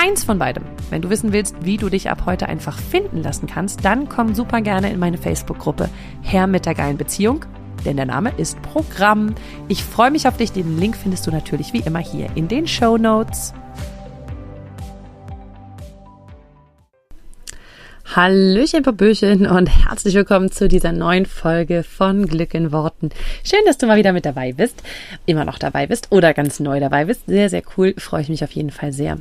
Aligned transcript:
keins 0.00 0.24
von 0.24 0.38
beidem. 0.38 0.64
Wenn 0.88 1.02
du 1.02 1.10
wissen 1.10 1.32
willst, 1.32 1.54
wie 1.62 1.76
du 1.76 1.90
dich 1.90 2.08
ab 2.08 2.22
heute 2.24 2.48
einfach 2.48 2.78
finden 2.78 3.22
lassen 3.22 3.46
kannst, 3.46 3.84
dann 3.84 4.08
komm 4.08 4.34
super 4.34 4.62
gerne 4.62 4.90
in 4.90 4.98
meine 4.98 5.18
Facebook-Gruppe 5.18 5.90
Herr 6.22 6.46
mit 6.46 6.64
der 6.64 6.74
geilen 6.74 6.96
Beziehung, 6.96 7.44
denn 7.84 7.96
der 7.96 8.06
Name 8.06 8.32
ist 8.38 8.62
Programm. 8.62 9.34
Ich 9.68 9.84
freue 9.84 10.10
mich 10.10 10.26
auf 10.26 10.38
dich. 10.38 10.52
Den 10.52 10.78
Link 10.78 10.96
findest 10.96 11.26
du 11.26 11.30
natürlich 11.30 11.74
wie 11.74 11.80
immer 11.80 11.98
hier 11.98 12.28
in 12.34 12.48
den 12.48 12.66
Show 12.66 12.96
Notes. 12.96 13.52
Hallöchen, 18.16 18.82
Popöchen 18.82 19.46
und 19.46 19.66
herzlich 19.66 20.14
willkommen 20.14 20.50
zu 20.50 20.66
dieser 20.66 20.92
neuen 20.92 21.26
Folge 21.26 21.82
von 21.82 22.26
Glück 22.26 22.54
in 22.54 22.72
Worten. 22.72 23.10
Schön, 23.44 23.60
dass 23.66 23.76
du 23.76 23.86
mal 23.86 23.98
wieder 23.98 24.14
mit 24.14 24.24
dabei 24.24 24.54
bist, 24.54 24.82
immer 25.26 25.44
noch 25.44 25.58
dabei 25.58 25.86
bist 25.86 26.10
oder 26.10 26.32
ganz 26.32 26.58
neu 26.58 26.80
dabei 26.80 27.04
bist. 27.04 27.26
Sehr, 27.26 27.50
sehr 27.50 27.62
cool, 27.76 27.94
freue 27.98 28.22
ich 28.22 28.30
mich 28.30 28.42
auf 28.42 28.52
jeden 28.52 28.70
Fall 28.70 28.92
sehr. 28.92 29.18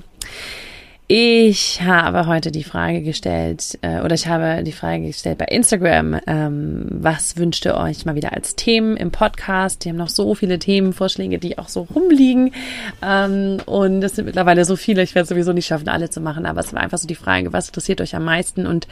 Ich 1.11 1.81
habe 1.81 2.27
heute 2.27 2.51
die 2.51 2.63
Frage 2.63 3.01
gestellt, 3.01 3.79
äh, 3.81 4.01
oder 4.01 4.13
ich 4.13 4.27
habe 4.27 4.61
die 4.63 4.71
Frage 4.71 5.07
gestellt 5.07 5.39
bei 5.39 5.45
Instagram, 5.45 6.19
ähm, 6.27 6.85
was 6.87 7.35
wünscht 7.35 7.65
ihr 7.65 7.77
euch 7.77 8.05
mal 8.05 8.13
wieder 8.13 8.33
als 8.33 8.55
Themen 8.55 8.95
im 8.95 9.09
Podcast? 9.09 9.83
Die 9.83 9.89
haben 9.89 9.95
noch 9.95 10.09
so 10.09 10.35
viele 10.35 10.59
Themenvorschläge, 10.59 11.39
die 11.39 11.57
auch 11.57 11.67
so 11.67 11.87
rumliegen. 11.95 12.53
Ähm, 13.01 13.57
und 13.65 14.03
es 14.03 14.17
sind 14.17 14.25
mittlerweile 14.25 14.65
so 14.65 14.75
viele, 14.75 15.01
ich 15.01 15.15
werde 15.15 15.27
sowieso 15.27 15.51
nicht 15.51 15.65
schaffen, 15.65 15.89
alle 15.89 16.11
zu 16.11 16.21
machen, 16.21 16.45
aber 16.45 16.59
es 16.59 16.73
war 16.73 16.81
einfach 16.81 16.99
so 16.99 17.07
die 17.07 17.15
Frage, 17.15 17.53
was 17.53 17.69
interessiert 17.69 18.01
euch 18.01 18.15
am 18.15 18.25
meisten? 18.25 18.67
Und 18.67 18.87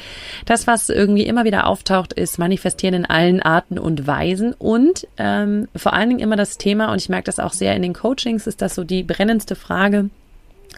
das, 0.45 0.65
was 0.65 0.89
irgendwie 0.89 1.27
immer 1.27 1.45
wieder 1.45 1.67
auftaucht, 1.67 2.13
ist 2.13 2.39
Manifestieren 2.39 2.95
in 2.95 3.05
allen 3.05 3.43
Arten 3.43 3.77
und 3.77 4.07
Weisen 4.07 4.53
und 4.53 5.07
ähm, 5.19 5.67
vor 5.75 5.93
allen 5.93 6.09
Dingen 6.09 6.21
immer 6.21 6.35
das 6.35 6.57
Thema, 6.57 6.91
und 6.91 6.99
ich 6.99 7.09
merke 7.09 7.25
das 7.25 7.37
auch 7.37 7.53
sehr 7.53 7.75
in 7.75 7.83
den 7.83 7.93
Coachings, 7.93 8.47
ist 8.47 8.63
das 8.63 8.73
so 8.73 8.83
die 8.83 9.03
brennendste 9.03 9.53
Frage, 9.53 10.09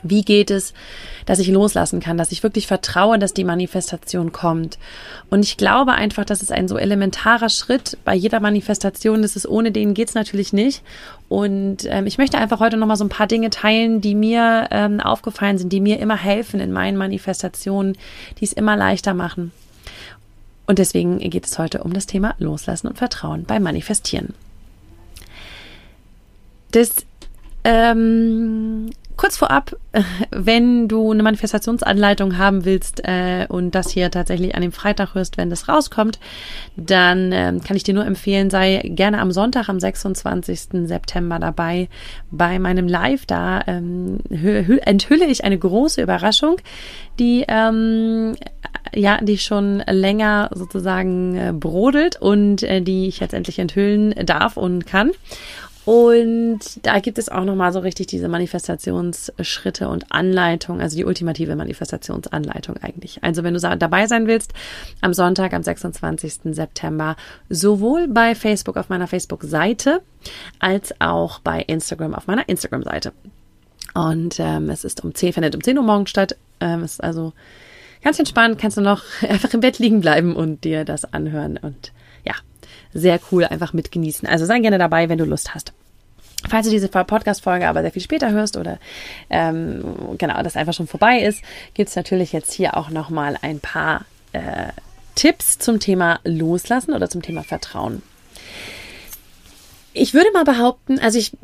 wie 0.04 0.24
geht 0.24 0.52
es, 0.52 0.74
dass 1.26 1.40
ich 1.40 1.48
loslassen 1.48 2.00
kann, 2.00 2.18
dass 2.18 2.32
ich 2.32 2.44
wirklich 2.44 2.68
vertraue, 2.68 3.20
dass 3.20 3.34
die 3.34 3.44
Manifestation 3.44 4.32
kommt? 4.32 4.78
Und 5.30 5.44
ich 5.44 5.58
glaube 5.58 5.94
einfach, 5.94 6.26
dass 6.26 6.42
es 6.42 6.52
ein 6.52 6.68
so 6.68 6.78
elementarer 6.78 7.50
Schritt 7.50 7.98
bei 8.06 8.16
jeder 8.16 8.40
Manifestation 8.40 9.24
ist. 9.24 9.36
Es 9.36 9.48
ohne 9.48 9.72
den 9.72 9.94
geht's 9.94 10.14
natürlich 10.14 10.54
nicht. 10.54 10.82
Und 11.28 11.86
ähm, 11.86 12.08
ich 12.08 12.18
möchte 12.18 12.38
einfach 12.38 12.60
heute 12.60 12.78
nochmal 12.78 12.98
so 12.98 13.06
ein 13.06 13.10
paar 13.10 13.28
Dinge 13.28 13.50
teilen, 13.50 14.02
die 14.02 14.16
mir 14.16 14.68
ähm, 14.72 15.00
aufgefallen 15.00 15.58
sind, 15.58 15.72
die 15.72 15.82
mir 15.82 16.00
immer 16.00 16.18
helfen 16.18 16.60
in 16.60 16.72
meinen 16.72 16.98
Manifestationen, 16.98 17.98
die 18.40 18.46
es 18.46 18.54
immer 18.54 18.76
leichter 18.76 19.14
machen. 19.14 19.52
Und 20.66 20.78
deswegen 20.78 21.18
geht 21.18 21.48
es 21.48 21.58
heute 21.58 21.84
um 21.84 21.94
das 21.94 22.06
Thema 22.06 22.36
Loslassen 22.38 22.88
und 22.88 22.98
Vertrauen 22.98 23.44
beim 23.44 23.64
Manifestieren. 23.64 24.36
Das 26.72 26.92
ähm, 27.64 28.92
kurz 29.20 29.36
vorab, 29.36 29.76
wenn 30.32 30.88
du 30.88 31.12
eine 31.12 31.24
Manifestationsanleitung 31.24 32.38
haben 32.38 32.64
willst 32.64 33.02
äh, 33.04 33.48
und 33.50 33.76
das 33.76 33.90
hier 33.90 34.10
tatsächlich 34.12 34.56
an 34.56 34.62
dem 34.62 34.72
Freitag 34.72 35.14
hörst, 35.14 35.36
wenn 35.38 35.50
das 35.50 35.68
rauskommt, 35.68 36.20
dann 36.78 37.34
äh, 37.34 37.54
kann 37.66 37.76
ich 37.76 37.84
dir 37.84 37.94
nur 37.94 38.06
empfehlen, 38.06 38.50
sei 38.50 38.82
gerne 38.86 39.20
am 39.20 39.34
Sonntag, 39.34 39.68
am 39.68 39.78
26. 39.78 40.88
September 40.88 41.38
dabei 41.38 41.90
bei 42.32 42.60
meinem 42.60 42.88
Live. 42.88 43.26
Da 43.26 43.62
ähm, 43.68 44.20
enthülle 44.86 45.26
ich 45.26 45.44
eine 45.44 45.58
große 45.58 46.02
Überraschung, 46.02 46.56
die 47.20 47.44
ähm, 47.50 48.36
ja, 48.96 49.20
die 49.22 49.38
schon 49.38 49.80
länger 49.80 50.50
sozusagen 50.54 51.36
äh, 51.36 51.54
brodelt 51.54 52.22
und 52.22 52.64
äh, 52.64 52.82
die 52.82 53.08
ich 53.08 53.20
jetzt 53.20 53.34
endlich 53.34 53.60
enthüllen 53.60 54.16
darf 54.26 54.56
und 54.56 54.86
kann. 54.86 55.12
Und 55.90 56.86
da 56.86 57.00
gibt 57.00 57.18
es 57.18 57.30
auch 57.30 57.46
nochmal 57.46 57.74
so 57.74 57.80
richtig 57.80 58.06
diese 58.06 58.28
Manifestationsschritte 58.28 59.90
und 59.90 60.12
Anleitung, 60.12 60.82
also 60.82 60.96
die 60.96 61.04
ultimative 61.04 61.56
Manifestationsanleitung 61.56 62.78
eigentlich. 62.78 63.24
Also 63.24 63.44
wenn 63.44 63.56
du 63.56 63.60
dabei 63.60 64.06
sein 64.06 64.28
willst, 64.28 64.54
am 65.02 65.16
Sonntag, 65.16 65.52
am 65.52 65.64
26. 65.64 66.54
September, 66.54 67.16
sowohl 67.50 68.08
bei 68.08 68.36
Facebook 68.36 68.78
auf 68.78 68.90
meiner 68.90 69.08
Facebook-Seite 69.08 70.04
als 70.60 70.94
auch 71.02 71.40
bei 71.40 71.64
Instagram 71.64 72.14
auf 72.14 72.28
meiner 72.28 72.48
Instagram-Seite. 72.48 73.12
Und 73.96 74.40
ähm, 74.40 74.70
es 74.70 74.84
ist 74.84 75.04
um 75.04 75.16
10, 75.16 75.34
findet 75.34 75.56
um 75.56 75.64
10 75.64 75.76
Uhr 75.76 75.84
morgens 75.84 76.12
statt. 76.12 76.38
Ähm, 76.60 76.84
ist 76.84 77.04
also 77.04 77.34
ganz 78.04 78.20
entspannt, 78.20 78.60
kannst 78.60 78.78
du 78.78 78.82
noch 78.82 79.02
einfach 79.28 79.52
im 79.56 79.62
Bett 79.62 79.80
liegen 79.80 80.02
bleiben 80.02 80.36
und 80.36 80.66
dir 80.66 80.86
das 80.86 81.12
anhören 81.12 81.58
und 81.58 81.94
ja, 82.24 82.36
sehr 82.94 83.20
cool 83.32 83.46
einfach 83.46 83.74
mitgenießen. 83.74 84.30
Also 84.30 84.46
sei 84.46 84.60
gerne 84.60 84.78
dabei, 84.78 85.10
wenn 85.10 85.18
du 85.18 85.26
Lust 85.26 85.56
hast. 85.56 85.74
Falls 86.48 86.66
du 86.66 86.72
diese 86.72 86.88
Podcast-Folge 86.88 87.68
aber 87.68 87.82
sehr 87.82 87.92
viel 87.92 88.02
später 88.02 88.32
hörst 88.32 88.56
oder 88.56 88.80
ähm, 89.30 89.84
genau, 90.18 90.42
das 90.42 90.56
einfach 90.56 90.74
schon 90.74 90.88
vorbei 90.88 91.20
ist, 91.20 91.42
gibt 91.74 91.90
es 91.90 91.96
natürlich 91.96 92.32
jetzt 92.32 92.54
hier 92.54 92.78
auch 92.78 92.90
nochmal 92.90 93.38
ein 93.42 93.60
paar 93.60 94.06
äh, 94.32 94.72
Tipps 95.16 95.60
zum 95.60 95.80
Thema 95.80 96.20
Loslassen 96.24 96.94
oder 96.94 97.10
zum 97.10 97.22
Thema 97.22 97.44
Vertrauen. 97.44 98.02
Ich 99.92 100.14
würde 100.14 100.32
mal 100.32 100.46
behaupten, 100.46 101.00
also 101.00 101.18
ich, 101.20 101.36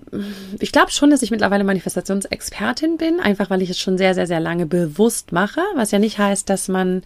ich 0.60 0.72
glaube 0.72 0.92
schon, 0.92 1.10
dass 1.10 1.24
ich 1.24 1.32
mittlerweile 1.32 1.64
Manifestationsexpertin 1.66 2.98
bin, 2.98 3.20
einfach 3.20 3.50
weil 3.50 3.62
ich 3.62 3.70
es 3.70 3.80
schon 3.80 3.98
sehr, 3.98 4.14
sehr, 4.14 4.28
sehr 4.28 4.40
lange 4.40 4.66
bewusst 4.66 5.34
mache, 5.34 5.62
was 5.76 5.92
ja 5.92 6.00
nicht 6.00 6.20
heißt, 6.20 6.50
dass 6.50 6.68
man 6.70 7.02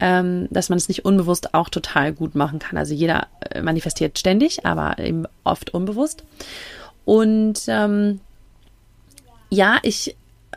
ähm, 0.00 0.48
dass 0.50 0.70
man 0.70 0.78
es 0.78 0.88
nicht 0.88 1.04
unbewusst 1.04 1.54
auch 1.54 1.68
total 1.68 2.12
gut 2.12 2.34
machen 2.34 2.58
kann. 2.58 2.78
Also 2.78 2.94
jeder 2.94 3.28
äh, 3.50 3.60
manifestiert 3.62 4.18
ständig, 4.18 4.64
aber 4.64 4.98
eben 4.98 5.26
oft 5.44 5.70
unbewusst. 5.74 6.24
Und 7.10 7.62
ähm, 7.66 8.20
ja, 9.48 9.78
ich 9.82 10.14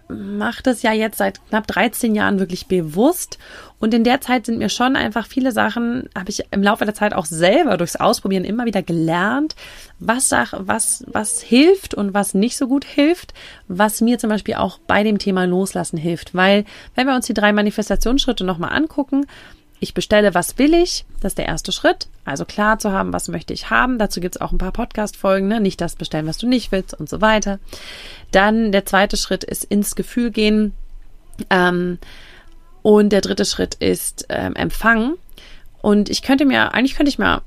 mache 0.08 0.62
das 0.62 0.84
ja 0.84 0.94
jetzt 0.94 1.18
seit 1.18 1.44
knapp 1.50 1.66
13 1.66 2.14
Jahren 2.14 2.38
wirklich 2.38 2.68
bewusst. 2.68 3.40
Und 3.80 3.92
in 3.96 4.04
der 4.04 4.22
Zeit 4.22 4.46
sind 4.46 4.60
mir 4.60 4.70
schon 4.70 4.96
einfach 4.96 5.26
viele 5.26 5.52
Sachen, 5.52 6.10
habe 6.16 6.30
ich 6.30 6.44
im 6.52 6.62
Laufe 6.62 6.86
der 6.86 6.94
Zeit 6.94 7.16
auch 7.16 7.26
selber 7.26 7.78
durchs 7.78 7.96
Ausprobieren 7.96 8.46
immer 8.46 8.66
wieder 8.66 8.84
gelernt, 8.84 9.56
was, 9.98 10.30
was, 10.30 11.04
was 11.08 11.42
hilft 11.42 11.96
und 11.96 12.14
was 12.14 12.36
nicht 12.36 12.56
so 12.56 12.68
gut 12.68 12.86
hilft, 12.86 13.34
was 13.68 14.02
mir 14.02 14.20
zum 14.20 14.30
Beispiel 14.30 14.54
auch 14.54 14.78
bei 14.78 15.02
dem 15.02 15.18
Thema 15.18 15.46
Loslassen 15.46 15.98
hilft. 15.98 16.36
Weil, 16.36 16.66
wenn 16.94 17.08
wir 17.08 17.16
uns 17.16 17.26
die 17.26 17.34
drei 17.34 17.52
Manifestationsschritte 17.52 18.44
nochmal 18.44 18.74
angucken, 18.74 19.26
ich 19.84 19.94
bestelle, 19.94 20.34
was 20.34 20.58
will 20.58 20.74
ich? 20.74 21.06
Das 21.22 21.32
ist 21.32 21.38
der 21.38 21.46
erste 21.46 21.72
Schritt. 21.72 22.08
Also 22.26 22.46
klar 22.46 22.80
zu 22.80 22.92
haben, 22.92 23.14
was 23.14 23.28
möchte 23.28 23.54
ich 23.54 23.70
haben. 23.70 23.98
Dazu 24.00 24.20
gibt 24.20 24.36
es 24.36 24.42
auch 24.42 24.52
ein 24.52 24.58
paar 24.58 24.72
Podcast-Folgen, 24.72 25.48
ne? 25.48 25.60
Nicht 25.60 25.82
das 25.82 25.96
bestellen, 25.96 26.26
was 26.26 26.38
du 26.38 26.48
nicht 26.48 26.72
willst 26.72 26.94
und 26.94 27.10
so 27.10 27.22
weiter. 27.22 27.60
Dann 28.32 28.72
der 28.72 28.86
zweite 28.86 29.18
Schritt 29.18 29.44
ist 29.44 29.64
ins 29.64 29.96
Gefühl 29.96 30.32
gehen. 30.32 30.74
Ähm, 31.50 32.00
und 32.82 33.10
der 33.10 33.22
dritte 33.22 33.46
Schritt 33.46 33.76
ist 33.76 34.26
ähm, 34.30 34.56
Empfangen. 34.56 35.16
Und 35.82 36.10
ich 36.10 36.22
könnte 36.22 36.46
mir, 36.46 36.74
eigentlich 36.74 36.96
könnte 36.96 37.10
ich 37.10 37.20
mir, 37.20 37.42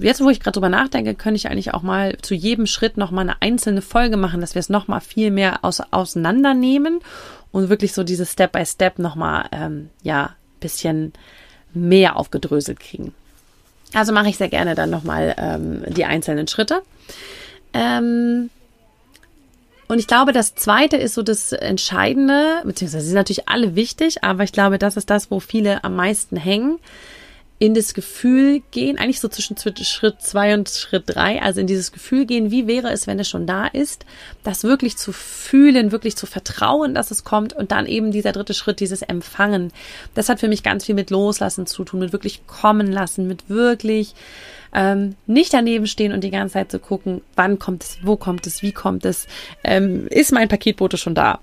jetzt 0.00 0.22
wo 0.22 0.30
ich 0.30 0.40
gerade 0.40 0.54
drüber 0.54 0.68
nachdenke, 0.68 1.14
könnte 1.14 1.36
ich 1.36 1.50
eigentlich 1.50 1.74
auch 1.74 1.82
mal 1.82 2.16
zu 2.22 2.34
jedem 2.34 2.66
Schritt 2.66 2.96
nochmal 2.96 3.28
eine 3.28 3.42
einzelne 3.42 3.82
Folge 3.82 4.16
machen, 4.16 4.40
dass 4.40 4.54
wir 4.54 4.60
es 4.60 4.68
nochmal 4.68 5.00
viel 5.00 5.30
mehr 5.30 5.64
aus, 5.64 5.80
auseinandernehmen 5.90 7.00
und 7.52 7.68
wirklich 7.68 7.92
so 7.92 8.04
dieses 8.04 8.32
Step 8.32 8.52
by 8.52 8.64
Step 8.64 8.98
nochmal, 8.98 9.46
ähm, 9.52 9.90
ja, 10.02 10.34
bisschen 10.60 11.12
mehr 11.74 12.16
aufgedröselt 12.16 12.80
kriegen. 12.80 13.14
Also 13.92 14.12
mache 14.12 14.28
ich 14.28 14.36
sehr 14.36 14.48
gerne 14.48 14.74
dann 14.74 14.90
nochmal 14.90 15.34
ähm, 15.38 15.84
die 15.88 16.04
einzelnen 16.04 16.48
Schritte. 16.48 16.82
Ähm, 17.72 18.50
und 19.86 19.98
ich 19.98 20.06
glaube, 20.06 20.32
das 20.32 20.54
zweite 20.54 20.96
ist 20.96 21.14
so 21.14 21.22
das 21.22 21.52
Entscheidende, 21.52 22.62
beziehungsweise 22.64 23.04
sie 23.04 23.10
sind 23.10 23.16
natürlich 23.16 23.48
alle 23.48 23.74
wichtig, 23.74 24.24
aber 24.24 24.42
ich 24.44 24.52
glaube, 24.52 24.78
das 24.78 24.96
ist 24.96 25.10
das, 25.10 25.30
wo 25.30 25.40
viele 25.40 25.84
am 25.84 25.94
meisten 25.94 26.36
hängen. 26.36 26.78
In 27.58 27.74
das 27.74 27.94
Gefühl 27.94 28.62
gehen, 28.72 28.98
eigentlich 28.98 29.20
so 29.20 29.28
zwischen 29.28 29.56
Schritt 29.56 30.20
zwei 30.20 30.54
und 30.54 30.68
Schritt 30.68 31.04
drei, 31.06 31.40
also 31.40 31.60
in 31.60 31.66
dieses 31.66 31.92
Gefühl 31.92 32.26
gehen, 32.26 32.50
wie 32.50 32.66
wäre 32.66 32.90
es, 32.90 33.06
wenn 33.06 33.18
es 33.20 33.28
schon 33.28 33.46
da 33.46 33.66
ist, 33.66 34.04
das 34.42 34.64
wirklich 34.64 34.96
zu 34.96 35.12
fühlen, 35.12 35.92
wirklich 35.92 36.16
zu 36.16 36.26
vertrauen, 36.26 36.94
dass 36.94 37.12
es 37.12 37.22
kommt 37.22 37.52
und 37.52 37.70
dann 37.70 37.86
eben 37.86 38.10
dieser 38.10 38.32
dritte 38.32 38.54
Schritt, 38.54 38.80
dieses 38.80 39.02
Empfangen. 39.02 39.72
Das 40.14 40.28
hat 40.28 40.40
für 40.40 40.48
mich 40.48 40.64
ganz 40.64 40.84
viel 40.84 40.96
mit 40.96 41.10
Loslassen 41.10 41.66
zu 41.66 41.84
tun, 41.84 42.00
mit 42.00 42.12
wirklich 42.12 42.46
kommen 42.46 42.90
lassen, 42.90 43.28
mit 43.28 43.48
wirklich 43.48 44.14
ähm, 44.74 45.14
nicht 45.26 45.54
daneben 45.54 45.86
stehen 45.86 46.12
und 46.12 46.24
die 46.24 46.30
ganze 46.30 46.54
Zeit 46.54 46.72
zu 46.72 46.78
so 46.78 46.82
gucken, 46.82 47.20
wann 47.36 47.60
kommt 47.60 47.84
es, 47.84 47.98
wo 48.02 48.16
kommt 48.16 48.46
es, 48.48 48.62
wie 48.62 48.72
kommt 48.72 49.04
es, 49.04 49.28
ähm, 49.62 50.08
ist 50.08 50.32
mein 50.32 50.48
Paketbote 50.48 50.96
schon 50.96 51.14
da? 51.14 51.38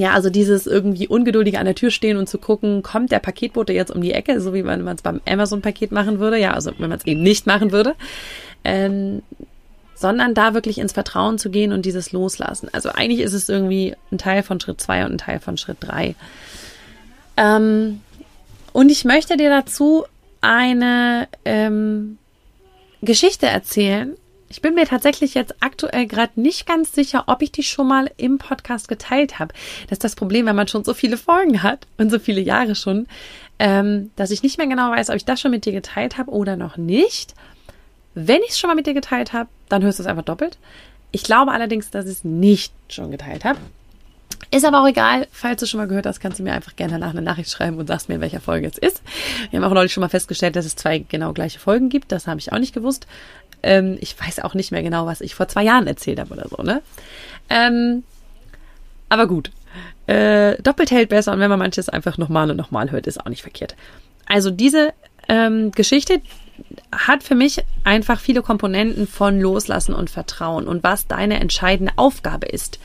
Ja, 0.00 0.12
also 0.12 0.30
dieses 0.30 0.66
irgendwie 0.66 1.08
ungeduldige 1.08 1.58
an 1.58 1.66
der 1.66 1.74
Tür 1.74 1.90
stehen 1.90 2.16
und 2.16 2.26
zu 2.26 2.38
gucken, 2.38 2.82
kommt 2.82 3.12
der 3.12 3.18
Paketbote 3.18 3.74
jetzt 3.74 3.90
um 3.90 4.00
die 4.00 4.12
Ecke, 4.12 4.40
so 4.40 4.54
wie 4.54 4.62
man 4.62 4.86
es 4.88 5.02
beim 5.02 5.20
Amazon-Paket 5.28 5.92
machen 5.92 6.18
würde. 6.18 6.38
Ja, 6.38 6.54
also 6.54 6.72
wenn 6.78 6.88
man 6.88 6.98
es 6.98 7.06
eben 7.06 7.22
nicht 7.22 7.46
machen 7.46 7.70
würde. 7.70 7.94
Ähm, 8.64 9.22
sondern 9.94 10.32
da 10.32 10.54
wirklich 10.54 10.78
ins 10.78 10.94
Vertrauen 10.94 11.36
zu 11.36 11.50
gehen 11.50 11.72
und 11.72 11.84
dieses 11.84 12.12
Loslassen. 12.12 12.70
Also 12.72 12.88
eigentlich 12.88 13.20
ist 13.20 13.34
es 13.34 13.50
irgendwie 13.50 13.94
ein 14.10 14.16
Teil 14.16 14.42
von 14.42 14.58
Schritt 14.58 14.80
zwei 14.80 15.04
und 15.04 15.12
ein 15.12 15.18
Teil 15.18 15.38
von 15.38 15.58
Schritt 15.58 15.76
drei. 15.80 16.14
Ähm, 17.36 18.00
und 18.72 18.88
ich 18.90 19.04
möchte 19.04 19.36
dir 19.36 19.50
dazu 19.50 20.06
eine 20.40 21.28
ähm, 21.44 22.16
Geschichte 23.02 23.46
erzählen, 23.46 24.16
ich 24.50 24.60
bin 24.60 24.74
mir 24.74 24.84
tatsächlich 24.84 25.34
jetzt 25.34 25.54
aktuell 25.60 26.06
gerade 26.06 26.32
nicht 26.40 26.66
ganz 26.66 26.92
sicher, 26.92 27.24
ob 27.28 27.40
ich 27.40 27.52
die 27.52 27.62
schon 27.62 27.86
mal 27.86 28.10
im 28.16 28.38
Podcast 28.38 28.88
geteilt 28.88 29.38
habe. 29.38 29.54
Das 29.84 29.96
ist 29.96 30.04
das 30.04 30.16
Problem, 30.16 30.46
wenn 30.46 30.56
man 30.56 30.66
schon 30.66 30.82
so 30.82 30.92
viele 30.92 31.16
Folgen 31.16 31.62
hat 31.62 31.86
und 31.98 32.10
so 32.10 32.18
viele 32.18 32.40
Jahre 32.40 32.74
schon, 32.74 33.06
ähm, 33.60 34.10
dass 34.16 34.32
ich 34.32 34.42
nicht 34.42 34.58
mehr 34.58 34.66
genau 34.66 34.90
weiß, 34.90 35.08
ob 35.10 35.16
ich 35.16 35.24
das 35.24 35.40
schon 35.40 35.52
mit 35.52 35.66
dir 35.66 35.72
geteilt 35.72 36.18
habe 36.18 36.32
oder 36.32 36.56
noch 36.56 36.76
nicht. 36.76 37.34
Wenn 38.14 38.42
ich 38.42 38.50
es 38.50 38.58
schon 38.58 38.68
mal 38.68 38.74
mit 38.74 38.88
dir 38.88 38.94
geteilt 38.94 39.32
habe, 39.32 39.48
dann 39.68 39.84
hörst 39.84 40.00
du 40.00 40.02
es 40.02 40.08
einfach 40.08 40.24
doppelt. 40.24 40.58
Ich 41.12 41.22
glaube 41.22 41.52
allerdings, 41.52 41.90
dass 41.90 42.06
ich 42.06 42.12
es 42.12 42.24
nicht 42.24 42.72
schon 42.88 43.12
geteilt 43.12 43.44
habe. 43.44 43.60
Ist 44.52 44.64
aber 44.64 44.82
auch 44.82 44.88
egal, 44.88 45.28
falls 45.30 45.60
du 45.60 45.66
schon 45.66 45.78
mal 45.78 45.86
gehört 45.86 46.06
hast, 46.06 46.18
kannst 46.18 46.40
du 46.40 46.42
mir 46.42 46.52
einfach 46.52 46.74
gerne 46.74 46.94
danach 46.94 47.10
eine 47.10 47.22
Nachricht 47.22 47.50
schreiben 47.50 47.78
und 47.78 47.86
sagst 47.86 48.08
mir, 48.08 48.16
in 48.16 48.20
welcher 48.20 48.40
Folge 48.40 48.66
es 48.66 48.78
ist. 48.78 49.00
Wir 49.50 49.60
haben 49.60 49.64
auch 49.68 49.74
neulich 49.74 49.92
schon 49.92 50.00
mal 50.00 50.08
festgestellt, 50.08 50.56
dass 50.56 50.66
es 50.66 50.74
zwei 50.74 50.98
genau 50.98 51.32
gleiche 51.32 51.60
Folgen 51.60 51.88
gibt. 51.88 52.10
Das 52.10 52.26
habe 52.26 52.40
ich 52.40 52.52
auch 52.52 52.58
nicht 52.58 52.74
gewusst. 52.74 53.06
Ähm, 53.62 53.98
ich 54.00 54.18
weiß 54.20 54.40
auch 54.40 54.54
nicht 54.54 54.72
mehr 54.72 54.82
genau, 54.82 55.06
was 55.06 55.20
ich 55.20 55.34
vor 55.34 55.48
zwei 55.48 55.64
Jahren 55.64 55.86
erzählt 55.86 56.18
habe 56.20 56.32
oder 56.32 56.48
so, 56.48 56.62
ne? 56.62 56.82
Ähm, 57.48 58.04
aber 59.08 59.26
gut. 59.26 59.50
Äh, 60.06 60.60
doppelt 60.62 60.90
hält 60.90 61.08
besser 61.08 61.32
und 61.32 61.40
wenn 61.40 61.50
man 61.50 61.58
manches 61.58 61.88
einfach 61.88 62.18
nochmal 62.18 62.50
und 62.50 62.56
nochmal 62.56 62.90
hört, 62.90 63.06
ist 63.06 63.20
auch 63.20 63.28
nicht 63.28 63.42
verkehrt. 63.42 63.76
Also 64.26 64.50
diese 64.50 64.92
ähm, 65.28 65.70
Geschichte 65.72 66.20
hat 66.92 67.22
für 67.22 67.34
mich 67.34 67.64
einfach 67.84 68.20
viele 68.20 68.42
Komponenten 68.42 69.06
von 69.06 69.40
Loslassen 69.40 69.94
und 69.94 70.10
Vertrauen 70.10 70.66
und 70.66 70.82
was 70.82 71.06
deine 71.06 71.40
entscheidende 71.40 71.92
Aufgabe 71.96 72.46
ist 72.46 72.78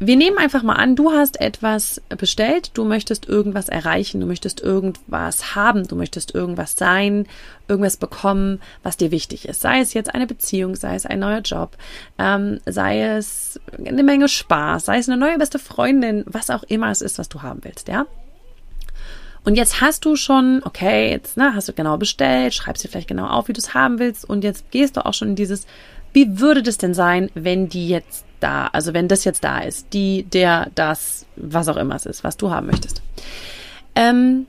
wir 0.00 0.16
nehmen 0.16 0.38
einfach 0.38 0.62
mal 0.62 0.74
an, 0.74 0.94
du 0.94 1.10
hast 1.10 1.40
etwas 1.40 2.00
bestellt, 2.16 2.70
du 2.74 2.84
möchtest 2.84 3.28
irgendwas 3.28 3.68
erreichen, 3.68 4.20
du 4.20 4.26
möchtest 4.26 4.60
irgendwas 4.60 5.56
haben, 5.56 5.88
du 5.88 5.96
möchtest 5.96 6.34
irgendwas 6.34 6.76
sein, 6.76 7.26
irgendwas 7.66 7.96
bekommen, 7.96 8.60
was 8.84 8.96
dir 8.96 9.10
wichtig 9.10 9.48
ist. 9.48 9.60
Sei 9.60 9.80
es 9.80 9.94
jetzt 9.94 10.14
eine 10.14 10.28
Beziehung, 10.28 10.76
sei 10.76 10.94
es 10.94 11.04
ein 11.04 11.18
neuer 11.18 11.40
Job, 11.40 11.76
ähm, 12.18 12.60
sei 12.64 13.02
es 13.02 13.58
eine 13.84 14.04
Menge 14.04 14.28
Spaß, 14.28 14.84
sei 14.84 14.98
es 14.98 15.08
eine 15.08 15.18
neue 15.18 15.38
beste 15.38 15.58
Freundin, 15.58 16.24
was 16.26 16.50
auch 16.50 16.62
immer 16.62 16.90
es 16.90 17.00
ist, 17.00 17.18
was 17.18 17.28
du 17.28 17.42
haben 17.42 17.64
willst, 17.64 17.88
ja? 17.88 18.06
Und 19.44 19.54
jetzt 19.54 19.80
hast 19.80 20.04
du 20.04 20.14
schon, 20.14 20.60
okay, 20.64 21.10
jetzt 21.10 21.36
ne, 21.36 21.54
hast 21.54 21.68
du 21.68 21.72
genau 21.72 21.96
bestellt, 21.96 22.54
schreibst 22.54 22.84
dir 22.84 22.88
vielleicht 22.88 23.08
genau 23.08 23.26
auf, 23.26 23.48
wie 23.48 23.52
du 23.52 23.60
es 23.60 23.72
haben 23.72 23.98
willst 23.98 24.28
und 24.28 24.44
jetzt 24.44 24.70
gehst 24.70 24.96
du 24.96 25.06
auch 25.06 25.14
schon 25.14 25.28
in 25.28 25.36
dieses, 25.36 25.66
wie 26.12 26.40
würde 26.40 26.62
das 26.62 26.78
denn 26.78 26.94
sein, 26.94 27.30
wenn 27.34 27.68
die 27.68 27.88
jetzt 27.88 28.24
da, 28.40 28.68
also 28.68 28.94
wenn 28.94 29.08
das 29.08 29.24
jetzt 29.24 29.44
da 29.44 29.60
ist, 29.60 29.92
die, 29.92 30.22
der, 30.24 30.70
das, 30.74 31.26
was 31.36 31.68
auch 31.68 31.76
immer 31.76 31.96
es 31.96 32.06
ist, 32.06 32.24
was 32.24 32.36
du 32.36 32.50
haben 32.50 32.66
möchtest. 32.66 33.02
Ähm, 33.94 34.46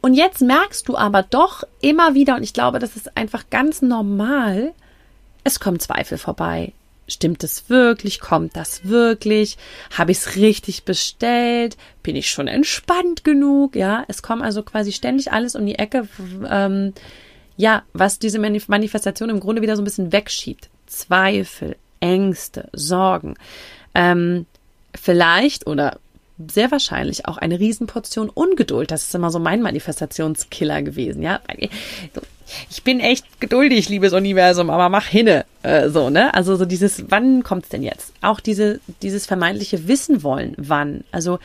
und 0.00 0.14
jetzt 0.14 0.40
merkst 0.40 0.88
du 0.88 0.96
aber 0.96 1.22
doch 1.22 1.62
immer 1.80 2.14
wieder, 2.14 2.36
und 2.36 2.42
ich 2.42 2.54
glaube, 2.54 2.78
das 2.78 2.96
ist 2.96 3.16
einfach 3.16 3.44
ganz 3.50 3.82
normal, 3.82 4.72
es 5.44 5.60
kommen 5.60 5.78
Zweifel 5.78 6.18
vorbei. 6.18 6.72
Stimmt 7.06 7.42
es 7.42 7.68
wirklich? 7.68 8.20
Kommt 8.20 8.56
das 8.56 8.84
wirklich? 8.84 9.58
Habe 9.90 10.12
ich 10.12 10.18
es 10.18 10.36
richtig 10.36 10.84
bestellt? 10.84 11.76
Bin 12.04 12.14
ich 12.14 12.30
schon 12.30 12.46
entspannt 12.46 13.24
genug? 13.24 13.74
Ja, 13.74 14.04
es 14.06 14.22
kommt 14.22 14.42
also 14.42 14.62
quasi 14.62 14.92
ständig 14.92 15.32
alles 15.32 15.56
um 15.56 15.66
die 15.66 15.74
Ecke, 15.74 16.08
ähm, 16.48 16.94
ja, 17.60 17.82
was 17.92 18.18
diese 18.18 18.38
Manifestation 18.38 19.28
im 19.28 19.38
Grunde 19.38 19.60
wieder 19.60 19.76
so 19.76 19.82
ein 19.82 19.84
bisschen 19.84 20.12
wegschiebt. 20.12 20.70
Zweifel, 20.86 21.76
Ängste, 22.00 22.70
Sorgen, 22.72 23.34
ähm, 23.94 24.46
vielleicht 24.94 25.66
oder 25.66 25.98
sehr 26.48 26.70
wahrscheinlich 26.70 27.26
auch 27.26 27.36
eine 27.36 27.60
Riesenportion 27.60 28.30
Ungeduld. 28.30 28.90
Das 28.90 29.04
ist 29.04 29.14
immer 29.14 29.30
so 29.30 29.38
mein 29.38 29.60
Manifestationskiller 29.60 30.80
gewesen, 30.80 31.22
ja. 31.22 31.40
Ich 32.70 32.82
bin 32.82 32.98
echt 32.98 33.40
geduldig, 33.40 33.90
liebes 33.90 34.14
Universum, 34.14 34.70
aber 34.70 34.88
mach 34.88 35.06
hinne, 35.06 35.44
äh, 35.62 35.90
so, 35.90 36.08
ne? 36.08 36.32
Also 36.32 36.56
so 36.56 36.64
dieses, 36.64 37.10
wann 37.10 37.42
kommt's 37.42 37.68
denn 37.68 37.82
jetzt? 37.82 38.14
Auch 38.22 38.40
diese, 38.40 38.80
dieses 39.02 39.26
vermeintliche 39.26 39.86
Wissen 39.86 40.22
wollen, 40.22 40.54
wann. 40.56 41.04
Also 41.12 41.38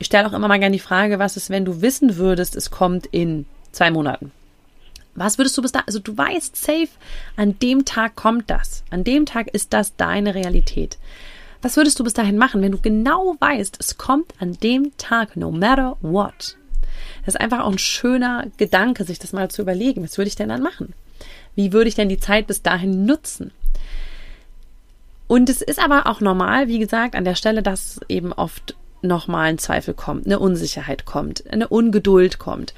ich 0.00 0.06
stelle 0.06 0.26
auch 0.26 0.32
immer 0.32 0.48
mal 0.48 0.58
gerne 0.58 0.72
die 0.72 0.80
Frage, 0.80 1.20
was 1.20 1.36
ist, 1.36 1.48
wenn 1.48 1.64
du 1.64 1.80
wissen 1.80 2.16
würdest, 2.16 2.56
es 2.56 2.72
kommt 2.72 3.06
in 3.06 3.46
zwei 3.70 3.92
Monaten? 3.92 4.32
Was 5.14 5.38
würdest 5.38 5.56
du 5.58 5.62
bis 5.62 5.72
da, 5.72 5.82
also 5.86 5.98
du 5.98 6.16
weißt 6.16 6.56
safe, 6.56 6.88
an 7.36 7.58
dem 7.58 7.84
Tag 7.84 8.16
kommt 8.16 8.48
das. 8.48 8.84
An 8.90 9.04
dem 9.04 9.26
Tag 9.26 9.48
ist 9.48 9.72
das 9.72 9.96
deine 9.96 10.34
Realität. 10.34 10.98
Was 11.62 11.76
würdest 11.76 11.98
du 11.98 12.04
bis 12.04 12.14
dahin 12.14 12.38
machen, 12.38 12.62
wenn 12.62 12.72
du 12.72 12.78
genau 12.78 13.36
weißt, 13.38 13.76
es 13.80 13.98
kommt 13.98 14.32
an 14.38 14.54
dem 14.54 14.96
Tag, 14.96 15.36
no 15.36 15.50
matter 15.50 15.96
what? 16.00 16.56
Das 17.24 17.34
ist 17.34 17.40
einfach 17.40 17.60
auch 17.60 17.72
ein 17.72 17.78
schöner 17.78 18.46
Gedanke, 18.56 19.04
sich 19.04 19.18
das 19.18 19.32
mal 19.32 19.50
zu 19.50 19.62
überlegen. 19.62 20.02
Was 20.02 20.16
würde 20.16 20.28
ich 20.28 20.36
denn 20.36 20.48
dann 20.48 20.62
machen? 20.62 20.94
Wie 21.54 21.72
würde 21.72 21.88
ich 21.88 21.94
denn 21.94 22.08
die 22.08 22.20
Zeit 22.20 22.46
bis 22.46 22.62
dahin 22.62 23.04
nutzen? 23.04 23.52
Und 25.26 25.48
es 25.48 25.62
ist 25.62 25.78
aber 25.78 26.06
auch 26.06 26.20
normal, 26.20 26.68
wie 26.68 26.78
gesagt, 26.78 27.14
an 27.14 27.24
der 27.24 27.34
Stelle, 27.34 27.62
dass 27.62 28.00
eben 28.08 28.32
oft 28.32 28.74
nochmal 29.02 29.48
ein 29.48 29.58
Zweifel 29.58 29.94
kommt, 29.94 30.26
eine 30.26 30.38
Unsicherheit 30.38 31.04
kommt, 31.04 31.48
eine 31.50 31.68
Ungeduld 31.68 32.38
kommt. 32.38 32.74